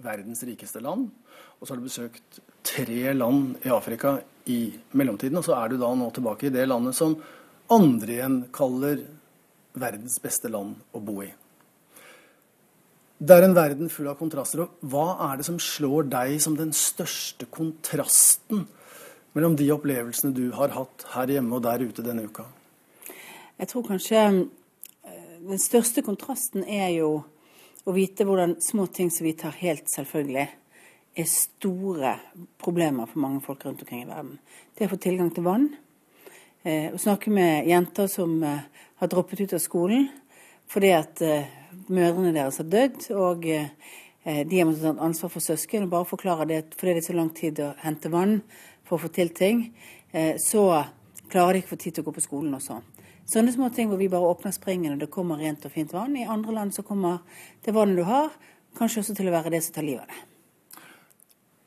[0.00, 1.10] verdens rikeste land.
[1.58, 4.16] Og så har du besøkt tre land i Afrika
[4.52, 4.60] i
[4.96, 5.38] mellomtiden.
[5.38, 7.16] Og så er du da nå tilbake i det landet som
[7.72, 9.02] andre igjen kaller
[9.76, 11.30] verdens beste land å bo i.
[13.16, 14.66] Det er en verden full av kontraster.
[14.66, 18.66] og Hva er det som slår deg som den største kontrasten
[19.36, 22.44] mellom de opplevelsene du har hatt her hjemme og der ute denne uka?
[23.56, 27.10] Jeg tror kanskje eh, den største kontrasten er jo
[27.86, 30.48] å vite hvordan små ting som vi tar helt selvfølgelig,
[31.16, 32.12] er store
[32.60, 34.38] problemer for mange folk rundt omkring i verden.
[34.76, 35.70] Det å få tilgang til vann.
[36.66, 38.64] Eh, å snakke med jenter som eh,
[39.00, 40.08] har droppet ut av skolen
[40.66, 41.46] fordi at eh,
[41.86, 45.84] mødrene deres har dødd, og de har måttet ta ansvar for søsken.
[45.86, 48.40] og Bare forklare det fordi det er så lang tid å hente vann
[48.82, 49.60] for å få til ting,
[50.42, 50.64] så
[51.30, 52.80] klarer de ikke å få tid til å gå på skolen også.
[53.30, 56.18] Sånne små ting hvor vi bare åpner springen og det kommer rent og fint vann.
[56.18, 57.22] I andre land så kommer
[57.62, 58.34] det vannet du har,
[58.74, 60.35] kanskje også til å være det som tar livet av deg.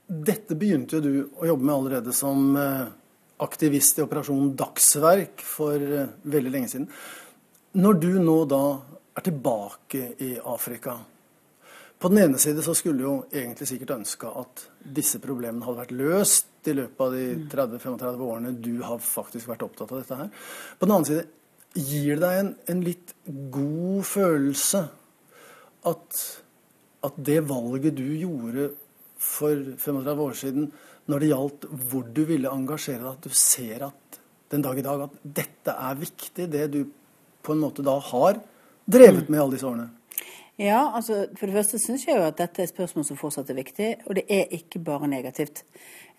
[0.10, 2.88] Dette begynte jo du å jobbe med allerede som eh,
[3.45, 6.88] aktivist i Operasjon Dagsverk for eh, veldig lenge siden.
[7.78, 8.63] Når du nå da
[9.19, 10.98] er tilbake i Afrika,
[12.00, 15.98] På den ene side så skulle jo egentlig sikkert ønske at disse problemene hadde vært
[16.00, 20.30] løst i løpet av de 30-35 årene du har faktisk vært opptatt av dette her.
[20.80, 21.26] På den annen side
[21.76, 23.12] gir det deg en, en litt
[23.52, 24.86] god følelse
[25.91, 26.24] at,
[27.04, 28.69] at det valget du gjorde
[29.20, 30.70] for 35 år siden
[31.10, 34.86] når det gjaldt hvor du ville engasjere deg, at du ser at den dag i
[34.86, 36.84] dag at dette er viktig, det du
[37.46, 38.40] på en måte da har
[38.90, 39.90] drevet med alle disse årene?
[40.60, 43.50] Ja, altså For det første syns jeg jo at dette er et spørsmål som fortsatt
[43.50, 45.64] er viktig, og det er ikke bare negativt.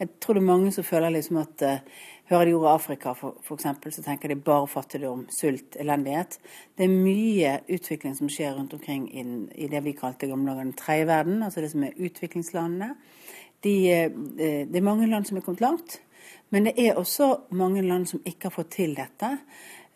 [0.01, 3.57] Jeg tror det er mange som føler liksom at uh, Hører de ordet Afrika, for,
[3.57, 6.37] eksempel, så tenker de bare fattigdom, sult, elendighet.
[6.79, 9.25] Det er mye utvikling som skjer rundt omkring i,
[9.65, 12.93] i det vi kalte gamle dager den tredje verden, altså det som er utviklingslandene.
[13.67, 13.75] De,
[14.07, 15.99] uh, det er mange land som er kommet langt,
[16.55, 19.35] men det er også mange land som ikke har fått til dette.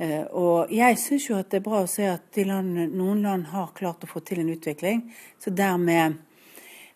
[0.03, 3.51] Eh, og jeg syns jo at det er bra å se at land, noen land
[3.53, 5.05] har klart å få til en utvikling,
[5.38, 6.18] så dermed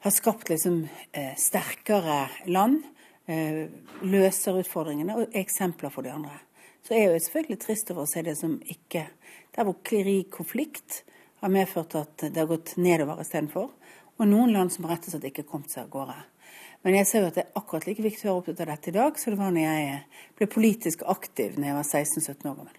[0.03, 0.81] har skapt liksom
[1.13, 2.98] eh, sterkere land, eh,
[3.29, 6.37] løser utfordringene og eksempler for de andre.
[6.87, 9.09] Så er jo selvfølgelig trist over å se det som ikke
[9.59, 11.03] Der hvor krig, konflikt,
[11.41, 13.71] har medført at det har gått nedover istedenfor.
[14.19, 16.15] Og noen land som rett og slett ikke har kommet seg av gårde.
[16.87, 18.91] Men jeg ser jo at det er akkurat like viktig å være opptatt av dette
[18.93, 19.97] i dag som det var når jeg
[20.39, 22.77] ble politisk aktiv når jeg var 16-17 år gammel.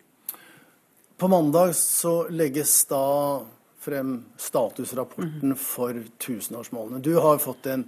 [1.20, 3.04] På mandag så legges da
[3.80, 7.04] frem statusrapporten for tusenårsmålene.
[7.04, 7.84] Du har fått en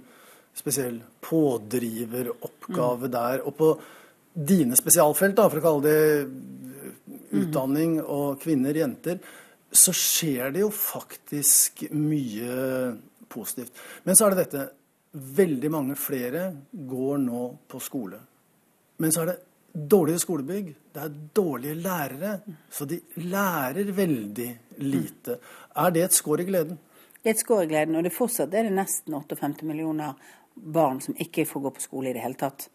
[0.54, 3.12] spesiell pådriveroppgave mm.
[3.12, 3.44] der.
[3.46, 3.70] Og på
[4.32, 6.02] dine spesialfelt, da, for å kalle det
[7.42, 9.20] utdanning og kvinner, jenter,
[9.72, 12.92] så skjer det jo faktisk mye
[13.32, 13.72] positivt.
[14.04, 14.68] Men så er det dette.
[15.12, 18.16] Veldig mange flere går nå på skole.
[19.04, 19.40] Men så er det
[19.72, 22.30] dårlige skolebygg, det er dårlige lærere.
[22.72, 24.48] Så de lærer veldig
[24.84, 25.36] lite.
[25.76, 26.78] Er det et skår i gleden?
[27.22, 30.16] Det er et skår i gleden, og det fortsatt er det nesten 58 millioner
[30.54, 32.68] barn som ikke får gå på skole i det hele tatt.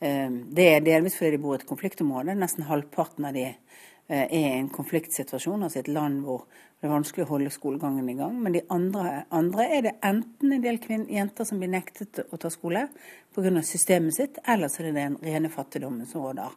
[0.00, 2.36] Eh, det er delvis fordi de bor i et konfliktområde.
[2.38, 6.46] Nesten halvparten av de eh, er i en konfliktsituasjon, altså et land hvor
[6.84, 8.34] det er vanskelig å holde skolegangen i gang.
[8.44, 12.50] Men de andre, andre er det enten en del jenter som blir nektet å ta
[12.52, 12.88] skole
[13.34, 13.62] pga.
[13.62, 16.52] systemet sitt, eller så er det den rene fattigdommen som råder.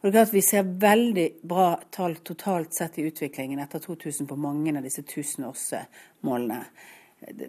[0.00, 4.26] Og det er klart Vi ser veldig bra tall totalt sett i utviklingen etter 2000
[4.26, 6.64] på mange av disse tusenårsmålene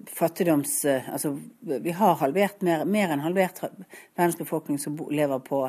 [0.08, 0.86] fattigdoms...
[0.86, 5.62] Eh, altså, vi har halvert mer, mer enn halvert verdens befolkning som lever på,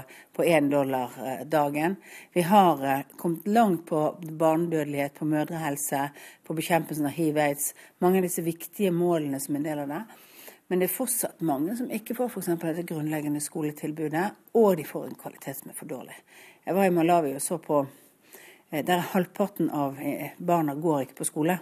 [0.42, 1.96] én dollar eh, dagen.
[2.32, 6.08] Vi har eh, kommet langt på barnedødelighet, på mødrehelse,
[6.46, 7.72] på bekjempelsen av hiv-aids.
[7.98, 10.02] Mange av disse viktige målene som en del av det.
[10.68, 12.52] Men det er fortsatt mange som ikke får f.eks.
[12.62, 16.16] dette grunnleggende skoletilbudet, og de får en kvalitet som er for dårlig.
[16.64, 17.84] Jeg var i Malawi og så på
[18.72, 19.98] Der halvparten av
[20.40, 21.58] barna går ikke på skole.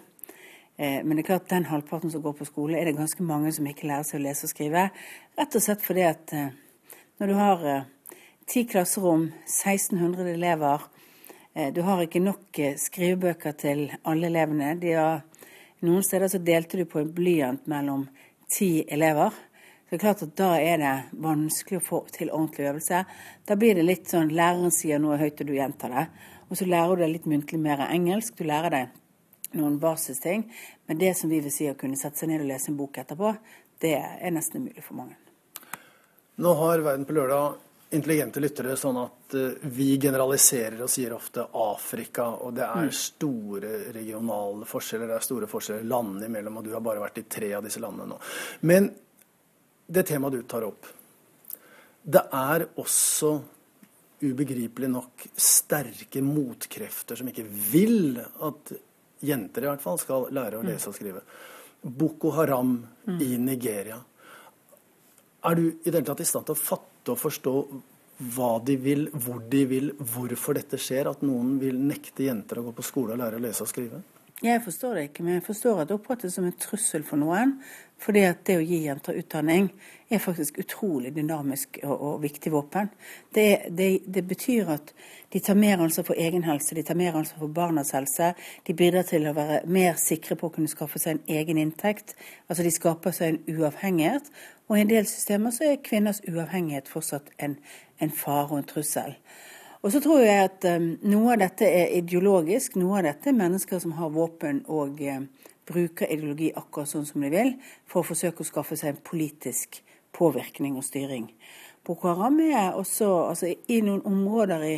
[0.80, 3.52] Eh, men det er klart den halvparten som går på skole, er det ganske mange
[3.52, 4.86] som ikke lærer seg å lese og skrive.
[5.36, 6.54] Rett og slett fordi at eh,
[7.20, 10.88] når du har eh, ti klasserom, 1600 elever,
[11.74, 14.68] du har ikke nok skrivebøker til alle elevene.
[14.94, 15.24] Har,
[15.82, 18.04] noen steder så delte du på en blyant mellom
[18.48, 19.34] ti elever.
[19.34, 20.94] Så det er klart at Da er det
[21.26, 23.02] vanskelig å få til ordentlig øvelse.
[23.50, 26.06] Da blir det litt sånn læreren sier noe høyt, og du gjentar det.
[26.48, 28.38] Og så lærer du deg litt muntlig mer engelsk.
[28.38, 28.94] Du lærer deg
[29.56, 30.44] noen basisting.
[30.86, 33.00] Men det som vi vil si å kunne sette seg ned og lese en bok
[33.02, 33.32] etterpå,
[33.80, 35.16] det er nesten umulig for mange.
[36.40, 37.58] Nå har Verden på lørdag
[37.90, 42.96] intelligente lyttere sånn at uh, vi generaliserer og sier ofte Afrika, og det er mm.
[42.96, 47.26] store regionale forskjeller, det er store forskjeller landene imellom, og du har bare vært i
[47.26, 48.20] tre av disse landene nå.
[48.70, 48.86] Men
[49.90, 50.86] det temaet du tar opp,
[52.00, 53.32] det er også
[54.20, 58.72] ubegripelig nok sterke motkrefter som ikke vil at
[59.20, 61.22] jenter i hvert fall, skal lære å lese og skrive.
[61.80, 62.74] Boko Haram
[63.06, 63.20] mm.
[63.24, 63.98] i Nigeria.
[65.48, 67.54] Er du i det hele tatt i stand til å fatte og forstå
[68.34, 71.08] hva de vil, hvor de vil, hvorfor dette skjer?
[71.08, 74.02] At noen vil nekte jenter å gå på skole og lære å lese og skrive?
[74.40, 77.58] Jeg forstår det ikke, men jeg forstår at det oppfattes som en trussel for noen.
[78.00, 79.66] Fordi at det å gi jenter utdanning
[80.08, 82.88] er faktisk utrolig dynamisk og, og viktig våpen.
[83.34, 84.94] Det, det, det, betyr at
[85.34, 88.30] de tar mer ansvar for egen helse, de tar mer ansvar for barnas helse.
[88.64, 92.16] De bidrar til å være mer sikre på å kunne skaffe seg en egen inntekt.
[92.48, 94.32] Altså de skaper seg en uavhengighet.
[94.70, 97.60] Og i en del systemer så er kvinners uavhengighet fortsatt en,
[98.00, 99.18] en fare og en trussel.
[99.80, 102.74] Og så tror jeg at um, noe av dette er ideologisk.
[102.76, 105.22] Noe av dette er mennesker som har våpen og uh,
[105.70, 107.54] bruker ideologi akkurat sånn som de vil,
[107.88, 109.80] for å forsøke å skaffe seg en politisk
[110.16, 111.30] påvirkning og styring.
[111.86, 114.76] Boko Haram er også altså I noen områder i,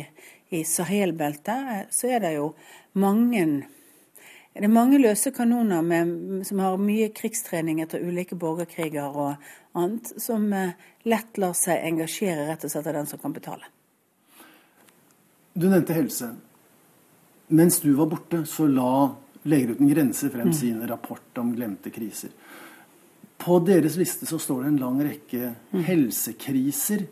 [0.55, 2.53] i Sahel-beltet eh, så er det jo
[2.95, 3.43] mange
[4.53, 10.13] det er mange løse kanoner med, som har mye krigstrening etter ulike borgerkriger og annet,
[10.21, 10.45] som
[11.09, 13.65] lett lar seg engasjere rett og slett av den som kan betale.
[15.53, 16.31] Du nevnte helse.
[17.53, 20.53] Mens du var borte, så la Leger uten grenser frem mm.
[20.55, 22.31] sin rapport om glemte kriser.
[23.37, 25.81] På deres liste så står det en lang rekke mm.
[25.83, 27.03] helsekriser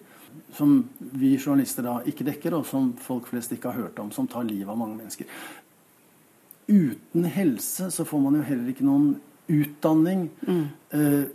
[0.55, 4.29] som vi journalister da ikke dekker, og som folk flest ikke har hørt om, som
[4.31, 5.27] tar livet av mange mennesker.
[6.71, 9.09] Uten helse så får man jo heller ikke noen
[9.51, 10.29] utdanning.
[10.47, 10.63] Mm.
[10.95, 11.25] Eh,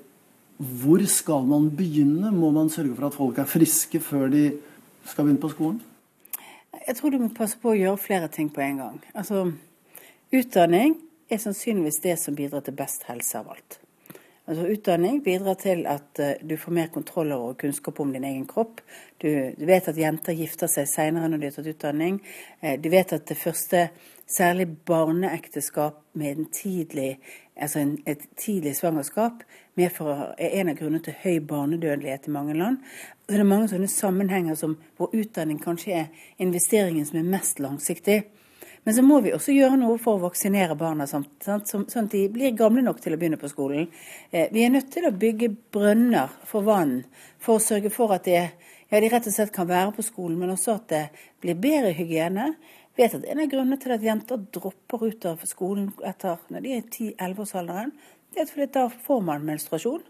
[0.80, 2.32] hvor skal man begynne?
[2.32, 4.46] Må man sørge for at folk er friske før de
[5.04, 5.82] skal begynne på skolen?
[6.86, 9.00] Jeg tror du må passe på å gjøre flere ting på en gang.
[9.18, 9.48] Altså,
[10.34, 10.92] Utdanning
[11.30, 13.78] er sannsynligvis det som bidrar til best helse av alt.
[14.46, 18.26] Altså Utdanning bidrar til at uh, du får mer kontroll over og kunnskap om din
[18.28, 18.78] egen kropp.
[19.18, 19.28] Du,
[19.58, 22.20] du vet at jenter gifter seg senere når de har tatt utdanning.
[22.62, 23.88] Uh, du vet at det første,
[24.26, 27.18] særlig barneekteskap med en tidlig,
[27.56, 29.44] altså en, et tidlig svangerskap,
[29.76, 29.90] er
[30.38, 32.78] en av grunnene til høy barnedødelighet i mange land.
[33.28, 38.24] Det er mange sånne sammenhenger som, hvor utdanning kanskje er investeringen som er mest langsiktig.
[38.86, 42.52] Men så må vi også gjøre noe for å vaksinere barna, sånn, at de blir
[42.54, 43.88] gamle nok til å begynne på skolen.
[44.30, 47.00] Eh, vi er nødt til å bygge brønner for vann
[47.42, 50.38] for å sørge for at de, ja, de rett og slett kan være på skolen,
[50.38, 51.02] men også at det
[51.42, 52.52] blir bedre hygiene.
[52.96, 56.72] Vet at En av grunnene til at jenter dropper ut av skolen etter, når de
[56.72, 57.92] er i 10-11-årsalderen,
[58.32, 60.04] det er fordi da får man menstruasjon.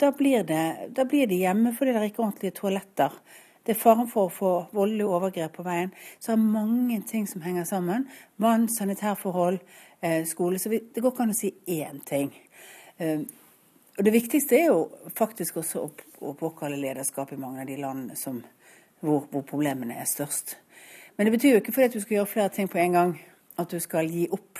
[0.00, 3.14] Da blir, det, da blir de hjemme fordi det er ikke ordentlige toaletter.
[3.64, 5.92] Det er faren for å få voldelige overgrep på veien.
[6.18, 8.04] Så det er mange ting som henger sammen.
[8.36, 9.60] Vann, sanitærforhold,
[10.00, 10.58] eh, skole.
[10.58, 12.32] Så det går ikke an å si én ting.
[12.98, 13.24] Eh,
[13.96, 15.84] og det viktigste er jo faktisk også
[16.20, 18.42] å påkalle lederskap i mange av de landene som,
[19.00, 20.56] hvor, hvor, problemene er størst.
[21.16, 23.12] Men det betyr jo ikke fordi at du skal gjøre flere ting på en gang,
[23.58, 24.58] at du skal gi opp.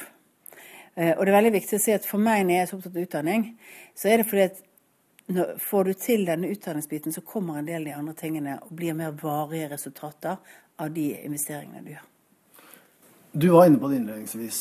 [0.94, 2.78] Eh, og det er veldig viktig å si at for meg når jeg er så
[2.78, 3.46] opptatt av utdanning,
[3.98, 4.62] så er det fordi at
[5.34, 8.74] når, får du til denne utdanningsbiten, så kommer en del av de andre tingene og
[8.76, 10.36] blir mer varige resultater
[10.76, 12.10] av de investeringene du gjør.
[13.34, 14.58] Du var inne på det innledningsvis.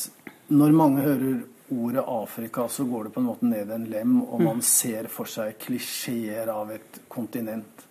[0.54, 1.41] Når mange hører
[1.74, 4.66] ordet Afrika, så går det på en måte ned en lem, og man mm.
[4.66, 7.86] ser for seg klisjeer av et kontinent.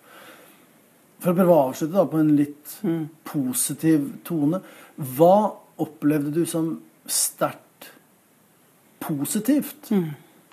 [1.23, 3.03] For å prøve å avslutte da på en litt mm.
[3.29, 4.59] positiv tone.
[5.17, 5.37] Hva
[5.83, 6.73] opplevde du som
[7.07, 7.93] sterkt
[9.03, 10.09] positivt mm.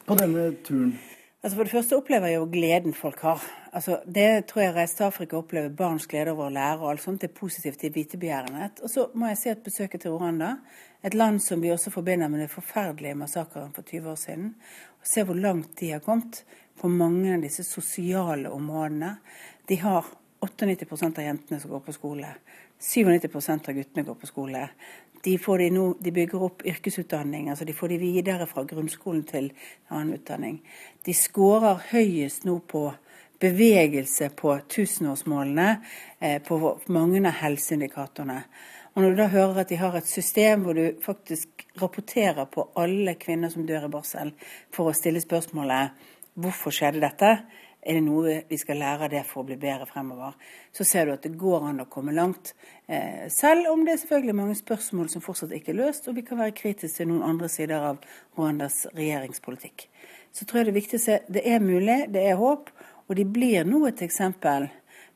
[0.06, 0.94] på denne turen?
[1.40, 3.44] Altså For det første opplever jeg jo gleden folk har.
[3.72, 7.04] Altså Det tror jeg reiste til Afrika opplever barns glede over å lære og alt
[7.06, 7.22] sånt.
[7.24, 8.84] Det er positivt i vitebegjærenhet.
[8.84, 10.58] Og så må jeg si at besøket til Rwanda,
[11.02, 14.50] et land som vi også forbinder med den forferdelige massakren for 20 år siden,
[15.00, 16.44] og se hvor langt de har kommet
[16.80, 19.16] på mange av disse sosiale områdene.
[19.70, 20.12] De har
[20.42, 22.32] 98% av jentene som går på skole.
[22.80, 24.70] 97% av guttene går på skole.
[25.24, 29.50] De, de, no, de, bygger opp yrkesutdanning, altså de får de videre fra grunnskolen til
[29.92, 30.62] annen utdanning.
[31.04, 32.86] De skårer høyest nå på
[33.40, 35.70] bevegelse på tusenårsmålene
[36.20, 38.44] eh, på mange av helseindikatorene.
[38.96, 42.70] Og når du da hører at de har et system hvor du faktisk rapporterer på
[42.80, 44.34] alle kvinner som dør i barsel,
[44.76, 46.08] for å stille spørsmålet
[46.40, 47.30] hvorfor skjedde dette,
[47.82, 50.36] er det noe vi skal lære av det for å bli bedre fremover?
[50.76, 52.52] Så ser du at det går an å komme langt.
[52.88, 56.26] Eh, selv om det er selvfølgelig mange spørsmål som fortsatt ikke er løst, og vi
[56.28, 58.02] kan være kritiske til noen andre sider av
[58.36, 59.88] Rwandas regjeringspolitikk.
[60.36, 62.68] Så tror jeg det er viktig å se det er mulig, det er håp,
[63.08, 64.68] og de blir nå et eksempel.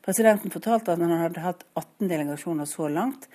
[0.04, 3.28] Presidenten fortalte at han hadde hatt 18 delegasjoner så langt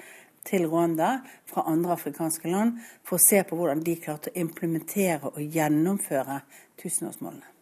[0.49, 1.19] til Rwanda
[1.49, 6.41] fra andre afrikanske land for å se på hvordan de klarte å implementere og gjennomføre
[6.81, 7.58] tusenårsmålene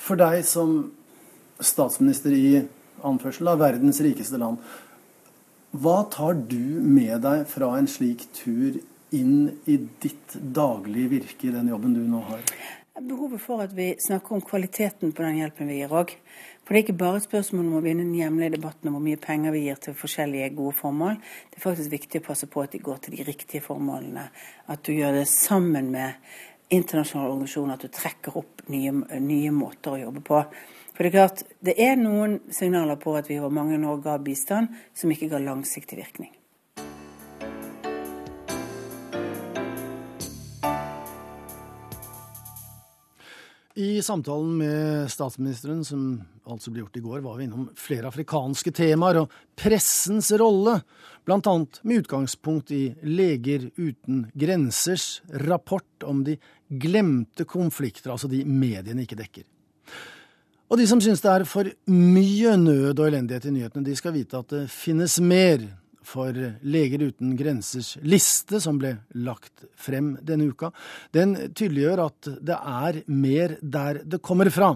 [0.00, 0.90] for deg som
[1.60, 2.62] statsminister i
[3.06, 4.60] anførsel av verdens rikeste land,
[5.70, 8.80] hva tar du med deg fra en slik tur
[9.14, 12.42] inn i ditt daglige virke i den jobben du nå har?
[13.00, 16.10] Behovet for at vi snakker om kvaliteten på den hjelpen vi gir òg.
[16.66, 19.04] For det er ikke bare et spørsmål om å vinne den hjemlige debatten om hvor
[19.06, 21.16] mye penger vi gir til forskjellige gode formål.
[21.50, 24.26] Det er faktisk viktig å passe på at de går til de riktige formålene.
[24.70, 26.18] At du gjør det sammen med
[26.70, 30.42] internasjonale organisasjoner at du trekker opp nye, nye, måter å jobbe på.
[30.94, 34.18] For Det er klart, det er noen signaler på at vi over mange år ga
[34.22, 36.34] bistand som ikke ga langsiktig virkning.
[43.80, 48.74] I samtalen med statsministeren, som altså ble gjort i går, var vi innom flere afrikanske
[48.76, 50.74] temaer og pressens rolle,
[51.24, 51.54] bl.a.
[51.88, 56.36] med utgangspunkt i Leger uten grensers rapport om de
[56.68, 59.48] glemte konflikter, altså de mediene ikke dekker.
[60.68, 64.18] Og de som syns det er for mye nød og elendighet i nyhetene, de skal
[64.18, 65.64] vite at det finnes mer.
[66.10, 66.34] For
[66.66, 70.72] Leger uten grensers liste, som ble lagt frem denne uka,
[71.14, 74.74] den tydeliggjør at det er mer der det kommer fra.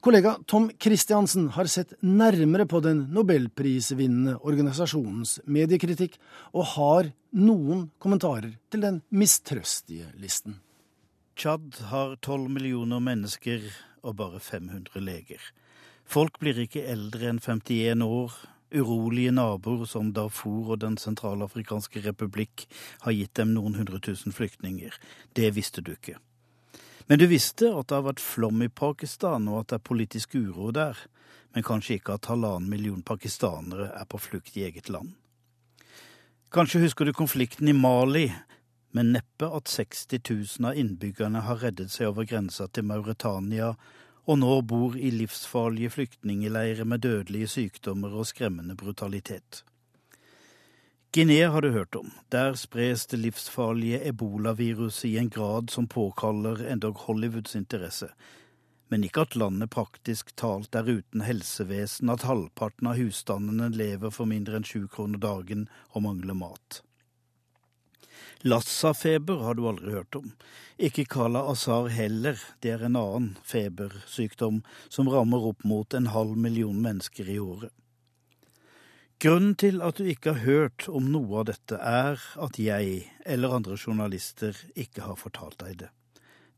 [0.00, 6.14] Kollega Tom Christiansen har sett nærmere på den nobelprisvinnende organisasjonens mediekritikk,
[6.54, 10.60] og har noen kommentarer til den mistrøstige listen.
[11.34, 13.66] Tsjad har tolv millioner mennesker
[14.06, 15.42] og bare 500 leger.
[16.06, 18.34] Folk blir ikke eldre enn 51 år.
[18.72, 22.66] Urolige naboer som Darfur og Den sentralafrikanske republikk
[23.04, 24.94] har gitt dem noen hundre tusen flyktninger.
[25.34, 26.16] Det visste du ikke.
[27.06, 30.34] Men du visste at det har vært flom i Pakistan, og at det er politisk
[30.40, 30.96] uro der,
[31.54, 35.12] men kanskje ikke at halvannen million pakistanere er på flukt i eget land.
[36.54, 38.28] Kanskje husker du konflikten i Mali,
[38.94, 43.74] men neppe at 60 000 av innbyggerne har reddet seg over grensa til Mauritania
[44.24, 49.64] og nå bor i livsfarlige flyktningleirer med dødelige sykdommer og skremmende brutalitet.
[51.14, 52.10] Guinea har du hørt om.
[52.32, 58.08] Der spres det livsfarlige ebolaviruset i en grad som påkaller endog Hollywoods interesse.
[58.88, 64.26] Men ikke at landet praktisk talt er uten helsevesen, at halvparten av husstandene lever for
[64.26, 66.82] mindre enn sju kroner dagen og mangler mat.
[68.42, 70.32] Lassa-feber har du aldri hørt om.
[70.78, 76.36] Ikke Kala Azar heller, det er en annen febersykdom som rammer opp mot en halv
[76.36, 77.72] million mennesker i året.
[79.22, 83.54] Grunnen til at du ikke har hørt om noe av dette, er at jeg eller
[83.56, 85.92] andre journalister ikke har fortalt deg det.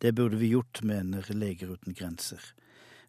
[0.03, 2.41] Det burde vi gjort, mener Leger uten grenser.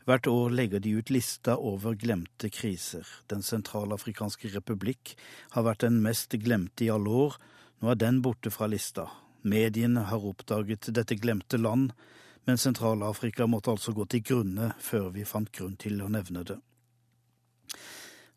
[0.08, 3.04] Hvert år legger de ut lista over glemte kriser.
[3.28, 5.18] Den sentralafrikanske republikk
[5.52, 7.36] har vært den mest glemte i alle år.
[7.82, 9.08] Nå er den borte fra lista.
[9.48, 11.92] Mediene har oppdaget dette glemte land,
[12.48, 16.58] men Sentral-Afrika måtte altså gå til grunne før vi fant grunn til å nevne det.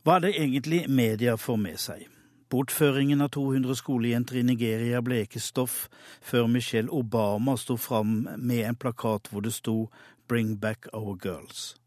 [0.05, 2.07] Hva er det egentlig media får med seg?
[2.51, 5.84] Bortføringen av 200 skolejenter i Nigeria ble ikke stoff
[6.18, 9.84] før Michelle Obama sto fram med en plakat hvor det sto
[10.26, 11.79] Bring back our girls.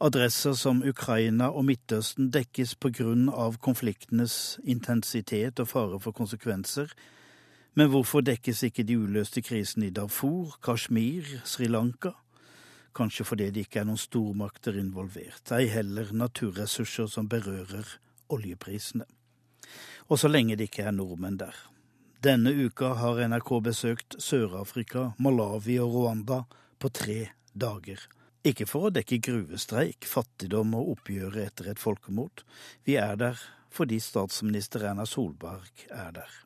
[0.00, 2.76] Adresser som Ukraina og Midtøsten dekkes
[3.32, 6.92] av konfliktenes intensitet og fare for konsekvenser,
[7.74, 12.12] men hvorfor dekkes ikke de uløste krisene i Darfur, Kashmir, Sri Lanka?
[12.96, 17.96] kanskje fordi det ikke er noen stormakter involvert, ei heller naturressurser som berører
[18.32, 19.06] oljeprisene.
[20.08, 21.56] Og så lenge det ikke er nordmenn der.
[22.24, 26.44] Denne uka har NRK besøkt Sør-Afrika, Malawi og Rwanda
[26.80, 27.18] på tre
[27.52, 28.00] dager.
[28.46, 32.44] Ikke for å dekke gruvestreik, fattigdom og oppgjøret etter et folkemord.
[32.86, 33.40] Vi er der
[33.74, 36.36] fordi statsminister Erna Solberg er der.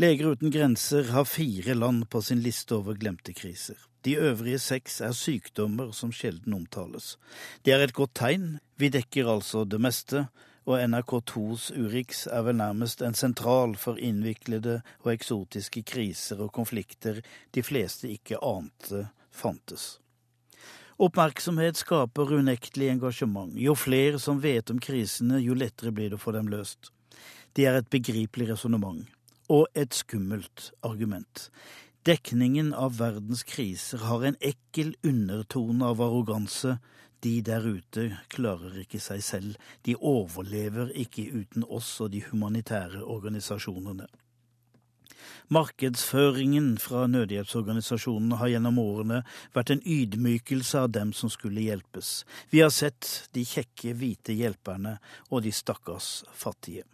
[0.00, 3.76] Leger uten grenser har fire land på sin liste over glemte kriser.
[4.06, 7.18] De øvrige seks er sykdommer som sjelden omtales.
[7.60, 8.54] Det er et godt tegn.
[8.80, 10.30] Vi dekker altså det meste,
[10.64, 17.20] og NRK2s Urix er vel nærmest en sentral for innviklede og eksotiske kriser og konflikter
[17.52, 19.98] de fleste ikke ante fantes.
[21.00, 23.54] Oppmerksomhet skaper unektelig engasjement.
[23.56, 26.90] Jo flere som vet om krisene, jo lettere blir det å få dem løst.
[27.56, 29.06] Det er et begripelig resonnement,
[29.48, 31.46] og et skummelt argument.
[32.04, 36.76] Dekningen av verdens kriser har en ekkel undertone av arroganse.
[37.24, 39.56] De der ute klarer ikke seg selv,
[39.88, 44.04] de overlever ikke uten oss og de humanitære organisasjonene.
[45.50, 49.24] Markedsføringen fra nødhjelpsorganisasjonene har gjennom årene
[49.56, 52.24] vært en ydmykelse av dem som skulle hjelpes.
[52.50, 54.98] Vi har sett de kjekke, hvite hjelperne
[55.30, 56.86] og de stakkars fattige.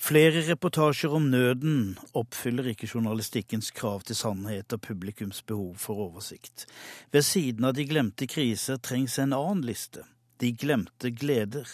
[0.00, 6.64] Flere reportasjer om nøden oppfyller ikke journalistikkens krav til sannhet og publikums behov for oversikt.
[7.12, 10.06] Ved siden av de glemte kriser trengs en annen liste.
[10.40, 11.68] De glemte gleder.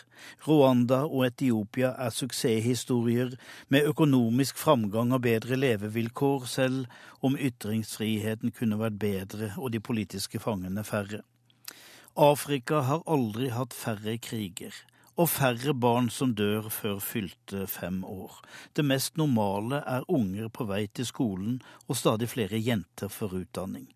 [0.47, 3.37] Rwanda og Etiopia er suksesshistorier
[3.71, 6.87] med økonomisk framgang og bedre levevilkår, selv
[7.23, 11.23] om ytringsfriheten kunne vært bedre og de politiske fangene færre.
[12.17, 14.75] Afrika har aldri hatt færre kriger
[15.17, 18.41] og færre barn som dør før fylte fem år.
[18.77, 23.89] Det mest normale er unger på vei til skolen og stadig flere jenter for utdanning.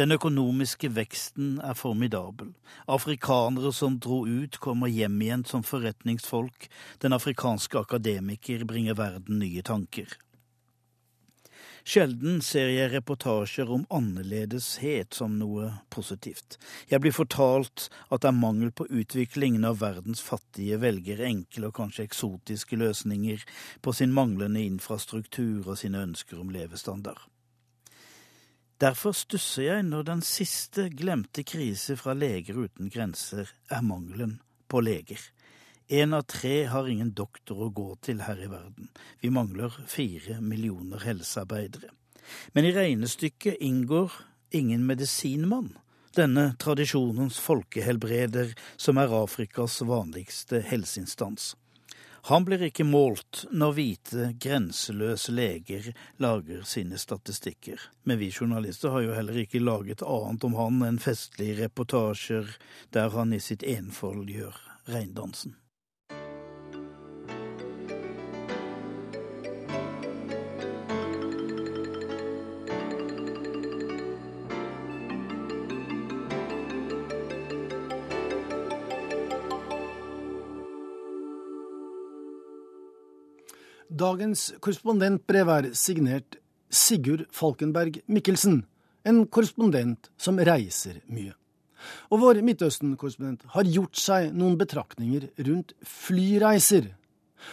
[0.00, 2.54] Den økonomiske veksten er formidabel.
[2.88, 6.68] Afrikanere som dro ut, kommer hjem igjen som forretningsfolk.
[7.04, 10.14] Den afrikanske akademiker bringer verden nye tanker.
[11.84, 16.56] Sjelden ser jeg reportasjer om annerledeshet som noe positivt.
[16.88, 21.76] Jeg blir fortalt at det er mangel på utvikling når verdens fattige velger enkle og
[21.80, 23.42] kanskje eksotiske løsninger
[23.82, 27.31] på sin manglende infrastruktur og sine ønsker om levestandard.
[28.82, 34.80] Derfor stusser jeg når den siste glemte krise fra Leger uten grenser er mangelen på
[34.82, 35.20] leger.
[35.86, 38.88] Én av tre har ingen doktor å gå til her i verden.
[39.22, 41.92] Vi mangler fire millioner helsearbeidere.
[42.56, 44.16] Men i regnestykket inngår
[44.50, 45.76] ingen medisinmann.
[46.16, 51.52] Denne tradisjonens folkehelbreder som er Afrikas vanligste helseinstans.
[52.30, 55.88] Han blir ikke målt når hvite, grenseløse leger
[56.22, 57.80] lager sine statistikker.
[58.06, 62.54] Men vi journalister har jo heller ikke laget annet om han enn festlige reportasjer
[62.94, 64.54] der han i sitt enfold gjør
[64.86, 65.56] reindansen.
[84.02, 86.38] Dagens korrespondentbrev er signert
[86.72, 88.64] Sigurd Falkenberg Mikkelsen,
[89.06, 91.36] en korrespondent som reiser mye.
[92.10, 96.88] Og vår Midtøsten-korrespondent har gjort seg noen betraktninger rundt flyreiser.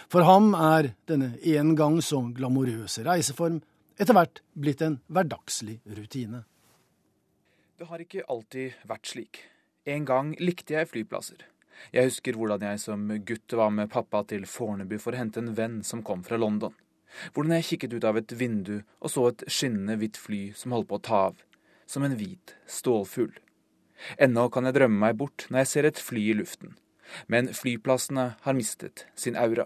[0.09, 3.61] For ham er denne en gang så glamorøse reiseform
[3.99, 6.43] etter hvert blitt en hverdagslig rutine.
[7.77, 9.43] Det har ikke alltid vært slik.
[9.85, 11.45] En gang likte jeg flyplasser.
[11.93, 15.53] Jeg husker hvordan jeg som gutt var med pappa til Fornebu for å hente en
[15.57, 16.75] venn som kom fra London.
[17.33, 20.89] Hvordan jeg kikket ut av et vindu og så et skinnende hvitt fly som holdt
[20.91, 21.39] på å ta av.
[21.89, 23.33] Som en hvit stålfugl.
[24.21, 26.77] Ennå kan jeg drømme meg bort når jeg ser et fly i luften.
[27.27, 29.65] Men flyplassene har mistet sin aura.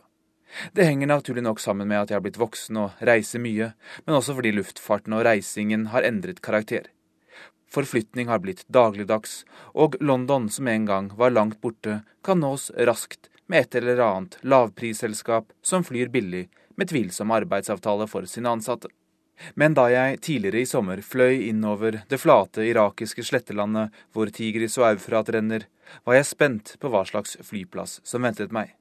[0.71, 3.71] Det henger naturlig nok sammen med at jeg har blitt voksen og reiser mye,
[4.05, 6.92] men også fordi luftfarten og reisingen har endret karakter.
[7.73, 9.43] Forflytning har blitt dagligdags,
[9.73, 14.37] og London, som en gang var langt borte, kan nås raskt med et eller annet
[14.41, 18.91] lavprisselskap som flyr billig med tvilsom arbeidsavtale for sine ansatte.
[19.57, 24.91] Men da jeg tidligere i sommer fløy innover det flate irakiske slettelandet hvor Tigris og
[24.91, 25.65] Eufrat renner,
[26.05, 28.75] var jeg spent på hva slags flyplass som ventet meg.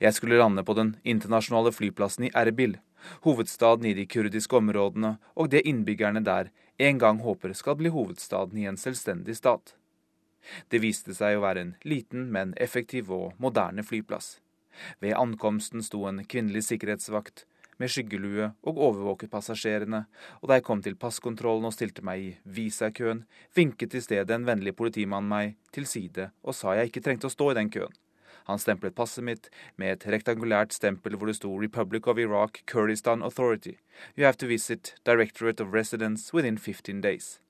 [0.00, 2.76] Jeg skulle lande på den internasjonale flyplassen i Erbil,
[3.24, 8.58] hovedstaden i de kurdiske områdene og det innbyggerne der en gang håper skal bli hovedstaden
[8.58, 9.74] i en selvstendig stat.
[10.72, 14.38] Det viste seg å være en liten, men effektiv og moderne flyplass.
[15.02, 17.44] Ved ankomsten sto en kvinnelig sikkerhetsvakt
[17.80, 20.04] med skyggelue og overvåket passasjerene,
[20.40, 23.24] og da jeg kom til passkontrollen og stilte meg i visakøen,
[23.56, 27.36] vinket i stedet en vennlig politimann meg til side og sa jeg ikke trengte å
[27.36, 27.92] stå i den køen.
[28.48, 33.22] Han stemplet passet mitt med et rektangulært stempel hvor det sto Republic of Iraq Kurdistan
[33.22, 33.76] Authority.
[34.16, 37.40] You have to visit Directorate of Residence within 15 days.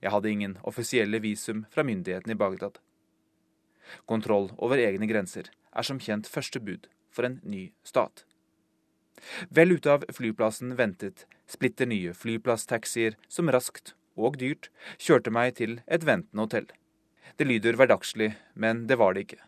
[0.00, 2.78] Jeg hadde ingen offisielle visum fra myndighetene i Bagdad.
[4.06, 8.24] Kontroll over egne grenser er som kjent første bud for en ny stat.
[9.50, 15.80] Vel ute av flyplassen ventet splitter nye flyplasstaxier som raskt og dyrt kjørte meg til
[15.86, 16.68] et ventende hotell.
[17.36, 19.40] Det lyder hverdagslig, men det var det ikke.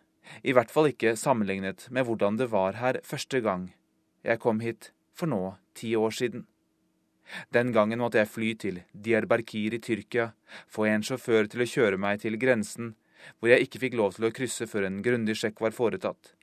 [0.42, 3.70] I hvert fall ikke sammenlignet med hvordan det var her første gang
[4.24, 6.46] jeg kom hit for nå ti år siden.
[7.52, 10.32] Den gangen måtte jeg fly til Diyarbakir i Tyrkia,
[10.68, 12.94] få en sjåfør til å kjøre meg til grensen,
[13.38, 16.34] hvor jeg ikke fikk lov til å krysse før en grundig sjekk var foretatt.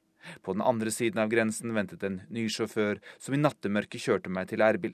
[0.41, 4.49] På den andre siden av grensen ventet en ny sjåfør som i nattemørket kjørte meg
[4.49, 4.93] til Erbil.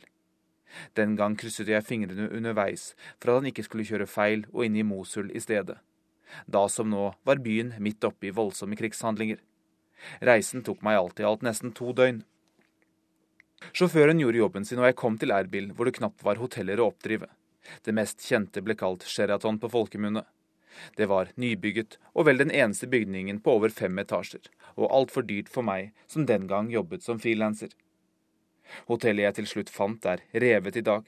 [1.00, 4.80] Den gang krysset jeg fingrene underveis for at han ikke skulle kjøre feil og inn
[4.80, 5.80] i Mosul i stedet.
[6.46, 9.40] Da som nå var byen midt oppe i voldsomme krigshandlinger.
[10.22, 12.24] Reisen tok meg alt i alt nesten to døgn.
[13.74, 16.92] Sjåføren gjorde jobben sin, og jeg kom til Erbil, hvor det knapt var hoteller å
[16.92, 17.30] oppdrive.
[17.84, 20.24] Det mest kjente ble kalt Sheraton på folkemunne.
[20.96, 24.46] Det var nybygget, og vel den eneste bygningen på over fem etasjer,
[24.78, 27.74] og altfor dyrt for meg, som den gang jobbet som frilanser.
[28.86, 31.08] Hotellet jeg til slutt fant, er revet i dag.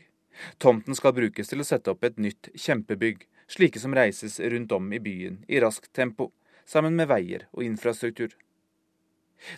[0.58, 4.94] Tomten skal brukes til å sette opp et nytt kjempebygg, slike som reises rundt om
[4.94, 6.32] i byen i raskt tempo,
[6.66, 8.36] sammen med veier og infrastruktur.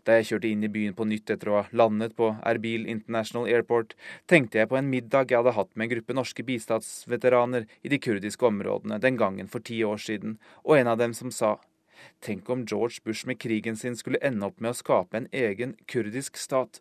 [0.06, 3.48] Da jeg kjørte inn i byen på nytt etter å ha landet på Erbil International
[3.50, 3.96] Airport,
[4.30, 8.00] tenkte jeg på en middag jeg hadde hatt med en gruppe norske bistandsveteraner i de
[8.00, 11.58] kurdiske områdene den gangen for ti år siden, og en av dem som sa
[12.22, 15.76] Tenk om George Bush med krigen sin skulle ende opp med å skape en egen
[15.86, 16.80] kurdisk stat.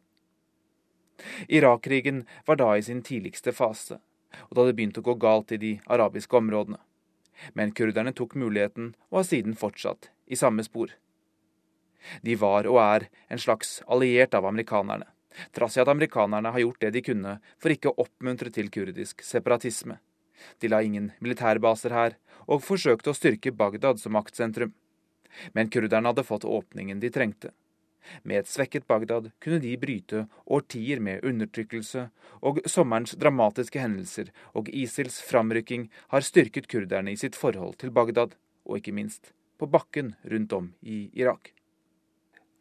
[1.48, 3.98] Irak-krigen var da i sin tidligste fase,
[4.48, 6.80] og det hadde begynt å gå galt i de arabiske områdene.
[7.54, 10.92] Men kurderne tok muligheten og har siden fortsatt i samme spor.
[12.24, 15.06] De var og er en slags alliert av amerikanerne,
[15.52, 19.24] trass i at amerikanerne har gjort det de kunne for ikke å oppmuntre til kurdisk
[19.26, 19.98] separatisme.
[20.58, 22.16] De la ingen militærbaser her,
[22.48, 24.72] og forsøkte å styrke Bagdad som maktsentrum.
[25.52, 27.52] Men kurderne hadde fått åpningen de trengte.
[28.22, 32.08] Med et svekket Bagdad kunne de bryte årtier med undertrykkelse,
[32.42, 38.36] og sommerens dramatiske hendelser og ISILs framrykking har styrket kurderne i sitt forhold til Bagdad,
[38.66, 41.52] og ikke minst på bakken rundt om i Irak.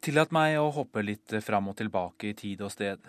[0.00, 3.00] Tillat meg å hoppe litt fram og tilbake i tid og sted.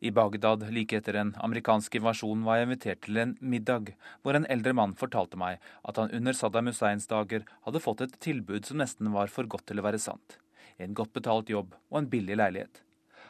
[0.00, 3.92] I Bagdad like etter en amerikansk invasjon var jeg invitert til en middag,
[4.22, 8.16] hvor en eldre mann fortalte meg at han under Saddam Husseins dager hadde fått et
[8.24, 10.38] tilbud som nesten var for godt til å være sant.
[10.78, 12.82] En godt betalt jobb og en billig leilighet.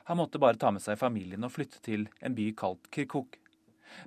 [0.08, 3.38] Han måtte bare ta med seg familien og flytte til en by kalt Kirkuk.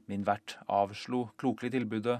[0.05, 2.19] Min vert avslo klokelig tilbudet,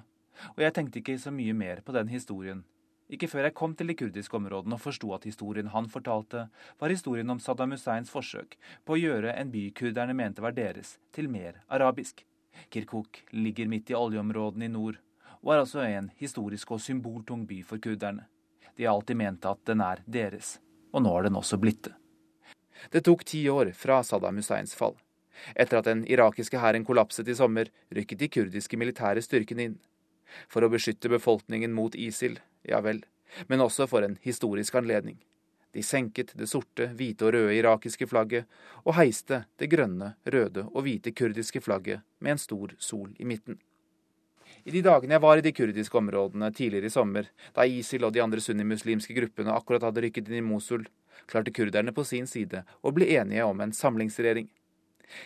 [0.55, 2.63] og jeg tenkte ikke så mye mer på den historien
[3.07, 6.47] ikke før jeg kom til de kurdiske områdene og forsto at historien han fortalte,
[6.79, 10.97] var historien om Saddam Husseins forsøk på å gjøre en by kurderne mente var deres,
[11.15, 12.25] til mer arabisk.
[12.73, 14.99] Kirkuk ligger midt i oljeområdene i nord,
[15.39, 18.27] og er altså en historisk og symboltung by for kurderne.
[18.75, 20.57] De har alltid ment at den er deres,
[20.97, 21.95] og nå har den også blitt det.
[22.91, 24.95] Det tok ti år fra Saddam Husseins fall.
[25.53, 29.77] Etter at den irakiske hæren kollapset i sommer, rykket de kurdiske militære styrkene inn.
[30.49, 33.03] For å beskytte befolkningen mot ISIL ja vel,
[33.47, 35.19] men også for en historisk anledning.
[35.75, 38.47] De senket det sorte, hvite og røde irakiske flagget,
[38.83, 43.59] og heiste det grønne, røde og hvite kurdiske flagget med en stor sol i midten.
[44.67, 48.11] I de dagene jeg var i de kurdiske områdene tidligere i sommer, da ISIL og
[48.11, 50.83] de andre sunnimuslimske gruppene akkurat hadde rykket inn i Mosul,
[51.31, 54.49] klarte kurderne på sin side å bli enige om en samlingsregjering.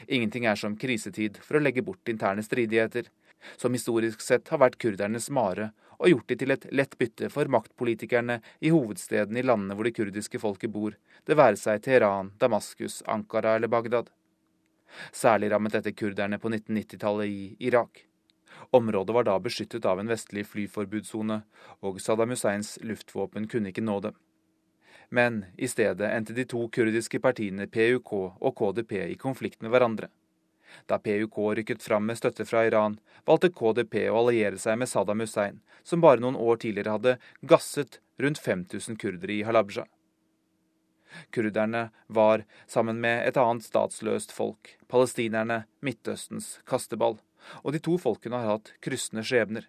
[0.05, 3.09] Ingenting er som krisetid for å legge bort interne stridigheter,
[3.57, 7.49] som historisk sett har vært kurdernes mare og gjort de til et lett bytte for
[7.49, 10.93] maktpolitikerne i hovedstedene i landene hvor det kurdiske folket bor,
[11.25, 14.13] det være seg Teheran, Damaskus, Ankara eller Bagdad.
[15.09, 18.05] Særlig rammet dette kurderne på 1990-tallet i Irak.
[18.71, 21.41] Området var da beskyttet av en vestlig flyforbudssone,
[21.81, 24.13] og Saddam Husseins luftvåpen kunne ikke nå det.
[25.11, 30.07] Men i stedet endte de to kurdiske partiene PUK og KDP i konflikt med hverandre.
[30.87, 32.95] Da PUK rykket fram med støtte fra Iran,
[33.27, 37.99] valgte KDP å alliere seg med Saddam Hussein, som bare noen år tidligere hadde gasset
[38.23, 39.83] rundt 5000 kurdere i Halabja.
[41.35, 47.19] Kurderne var, sammen med et annet statsløst folk, palestinerne, Midtøstens kasteball,
[47.63, 49.67] og de to folkene har hatt kryssende skjebner.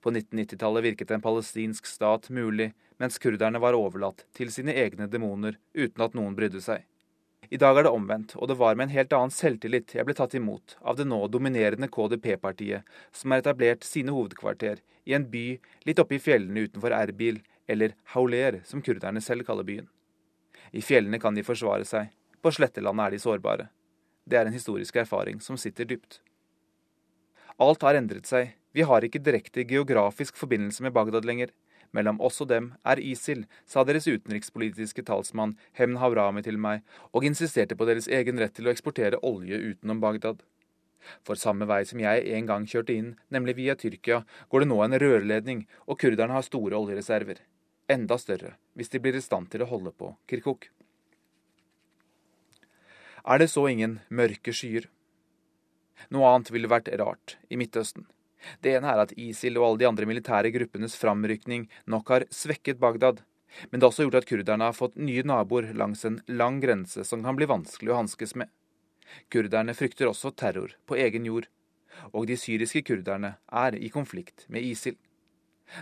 [0.00, 5.58] På 1990-tallet virket en palestinsk stat mulig, mens kurderne var overlatt til sine egne demoner
[5.74, 6.84] uten at noen brydde seg.
[7.52, 10.16] I dag er det omvendt, og det var med en helt annen selvtillit jeg ble
[10.16, 15.44] tatt imot av det nå dominerende KDP-partiet, som har etablert sine hovedkvarter i en by
[15.84, 19.88] litt oppe i fjellene utenfor Erbil, eller Hauler, som kurderne selv kaller byen.
[20.72, 22.08] I fjellene kan de forsvare seg,
[22.40, 23.68] på slettelandet er de sårbare.
[24.24, 26.20] Det er en historisk erfaring som sitter dypt.
[27.62, 31.52] Alt har endret seg, vi har ikke direkte geografisk forbindelse med Bagdad lenger,
[31.94, 36.82] mellom oss og dem er ISIL, sa deres utenrikspolitiske talsmann Hemn Havrami til meg,
[37.14, 40.42] og insisterte på deres egen rett til å eksportere olje utenom Bagdad.
[41.22, 44.80] For samme vei som jeg en gang kjørte inn, nemlig via Tyrkia, går det nå
[44.82, 47.38] en rørledning, og kurderne har store oljereserver.
[47.86, 50.72] Enda større, hvis de blir i stand til å holde på Kirkuk.
[53.24, 54.88] Er det så ingen mørke skyer?
[56.14, 58.06] Noe annet ville vært rart i Midtøsten.
[58.60, 62.80] Det ene er at ISIL og alle de andre militære gruppenes framrykning nok har svekket
[62.82, 63.22] Bagdad.
[63.70, 67.04] Men det har også gjort at kurderne har fått nye naboer langs en lang grense
[67.06, 68.50] som kan bli vanskelig å hanskes med.
[69.30, 71.48] Kurderne frykter også terror på egen jord.
[72.10, 74.96] Og de syriske kurderne er i konflikt med ISIL.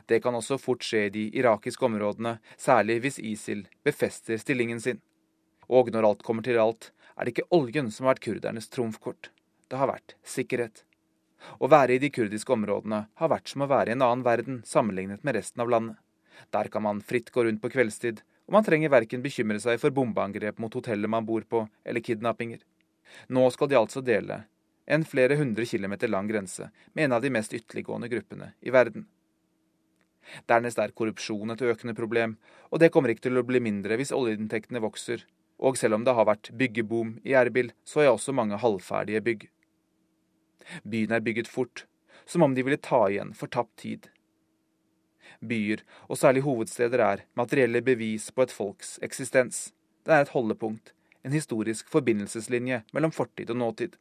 [0.07, 5.01] Det kan også fort skje i de irakiske områdene, særlig hvis ISIL befester stillingen sin.
[5.69, 9.31] Og når alt kommer til alt, er det ikke oljen som har vært kurdernes trumfkort.
[9.73, 10.83] Det har vært sikkerhet.
[11.57, 14.59] Å være i de kurdiske områdene har vært som å være i en annen verden
[14.69, 15.97] sammenlignet med resten av landet.
[16.53, 19.95] Der kan man fritt gå rundt på kveldstid, og man trenger verken bekymre seg for
[19.97, 22.61] bombeangrep mot hotellet man bor på, eller kidnappinger.
[23.33, 24.43] Nå skal de altså dele
[24.85, 29.07] en flere hundre kilometer lang grense med en av de mest ytterliggående gruppene i verden.
[30.51, 32.37] Dernest er korrupsjon et økende problem,
[32.69, 35.25] og det kommer ikke til å bli mindre hvis oljeinntektene vokser.
[35.63, 39.49] Og selv om det har vært byggeboom i Erbil, så er også mange halvferdige bygg.
[40.85, 41.87] Byen er bygget fort,
[42.27, 44.09] som om de ville ta igjen for tapt tid.
[45.41, 49.73] Byer, og særlig hovedsteder, er materielle bevis på et folks eksistens.
[50.07, 50.93] Det er et holdepunkt,
[51.25, 53.99] en historisk forbindelseslinje mellom fortid og nåtid.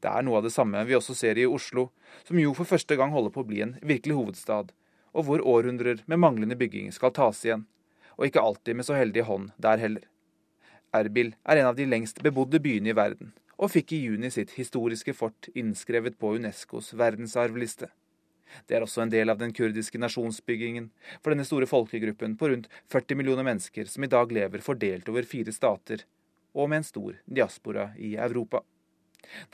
[0.00, 1.88] Det er noe av det samme vi også ser i Oslo,
[2.24, 4.72] som jo for første gang holder på å bli en virkelig hovedstad,
[5.12, 7.66] og hvor århundrer med manglende bygging skal tas igjen,
[8.16, 10.06] og ikke alltid med så heldig hånd der heller.
[10.92, 13.32] Erbil er en av de lengst bebodde byene i verden,
[13.62, 17.88] og fikk i juni sitt historiske fort innskrevet på Unescos verdensarvliste.
[18.66, 20.90] Det er også en del av den kurdiske nasjonsbyggingen
[21.22, 25.28] for denne store folkegruppen på rundt 40 millioner mennesker som i dag lever fordelt over
[25.28, 26.02] fire stater,
[26.52, 28.60] og med en stor diaspora i Europa.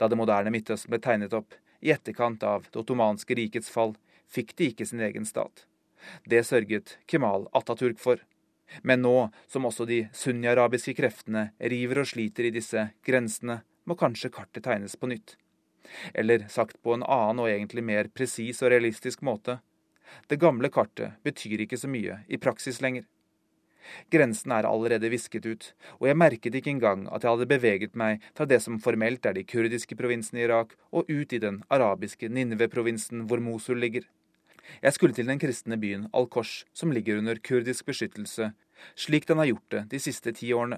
[0.01, 3.93] Da det moderne Midtøsten ble tegnet opp, i etterkant av det ottomanske rikets fall,
[4.27, 5.63] fikk de ikke sin egen stat.
[6.27, 8.19] Det sørget Kemal Atatürk for.
[8.83, 14.31] Men nå som også de sunni-arabiske kreftene river og sliter i disse grensene, må kanskje
[14.33, 15.35] kartet tegnes på nytt.
[16.13, 19.59] Eller sagt på en annen og egentlig mer presis og realistisk måte.
[20.29, 23.07] Det gamle kartet betyr ikke så mye i praksis lenger.
[24.13, 28.25] Grensen er allerede visket ut, og jeg merket ikke engang at jeg hadde beveget meg
[28.37, 32.29] fra det som formelt er de kurdiske provinsene i Irak, og ut i den arabiske
[32.29, 34.05] Ninve-provinsen hvor Mosul ligger.
[34.83, 38.51] Jeg skulle til den kristne byen Al-Kosh, som ligger under kurdisk beskyttelse,
[38.95, 40.77] slik den har gjort det de siste ti årene.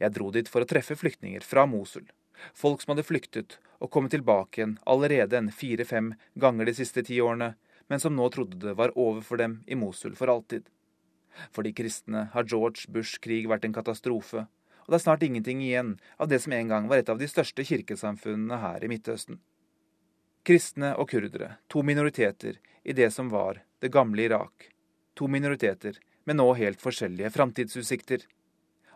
[0.00, 2.08] Jeg dro dit for å treffe flyktninger fra Mosul.
[2.54, 7.20] Folk som hadde flyktet og kommet tilbake igjen allerede en fire-fem ganger de siste ti
[7.20, 7.54] årene,
[7.88, 10.68] men som nå trodde det var over for dem i Mosul for alltid.
[11.52, 14.46] For de kristne har George Bush' krig vært en katastrofe,
[14.84, 17.28] og det er snart ingenting igjen av det som en gang var et av de
[17.28, 19.40] største kirkesamfunnene her i Midtøsten.
[20.44, 24.68] Kristne og kurdere, to minoriteter i det som var det gamle Irak.
[25.16, 25.96] To minoriteter
[26.28, 28.26] med nå helt forskjellige framtidsutsikter.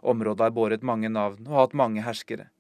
[0.01, 2.51] Området har båret mange navn og hatt mange herskere.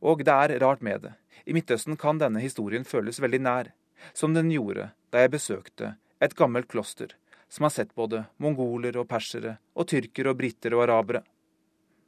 [0.00, 1.14] Og det er rart med det.
[1.46, 3.72] I Midtøsten kan denne historien føles veldig nær,
[4.12, 7.14] som den gjorde da jeg besøkte et gammelt kloster
[7.48, 11.22] som har sett både mongoler og persere og tyrkere og briter og arabere.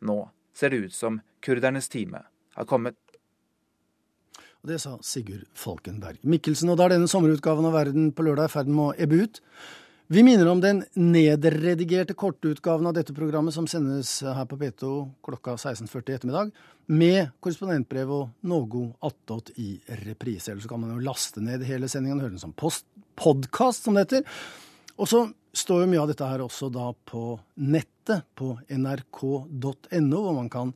[0.04, 0.18] Nå
[0.56, 2.22] ser det ut som kurdernes time
[2.56, 2.96] har kommet.
[4.60, 6.68] Og Det sa Sigurd Falkenberg Mikkelsen.
[6.68, 9.40] Og da er denne sommerutgaven av Verden på lørdag i ferd med å ebbe ut.
[10.12, 14.88] Vi minner om den nedredigerte kortutgaven av dette programmet som sendes her på P2
[15.22, 16.48] klokka 16.40 i ettermiddag,
[16.90, 19.68] med korrespondentbrev og noe attåt i
[20.00, 20.50] reprise.
[20.50, 23.94] Eller så kan man jo laste ned hele sendingen og høre den som podkast, som
[23.94, 24.26] det heter.
[24.98, 25.22] Og så
[25.62, 27.38] står jo mye av dette her også da på
[27.70, 30.74] nettet, på nrk.no, hvor man kan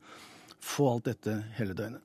[0.63, 1.99] få alt dette hele døgnet.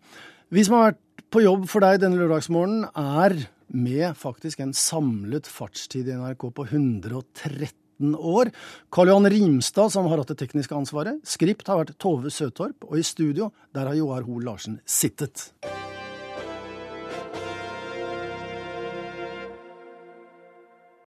[0.50, 3.38] Vi som har vært på jobb for deg denne lørdagsmorgenen, er
[3.74, 8.50] med faktisk en samlet fartstid i NRK på 113 år.
[8.92, 11.20] Karl Johan Rimstad, som har hatt det tekniske ansvaret.
[11.26, 12.88] Skript har vært Tove Søtorp.
[12.88, 15.50] Og i studio, der har Joar Hoel Larsen sittet.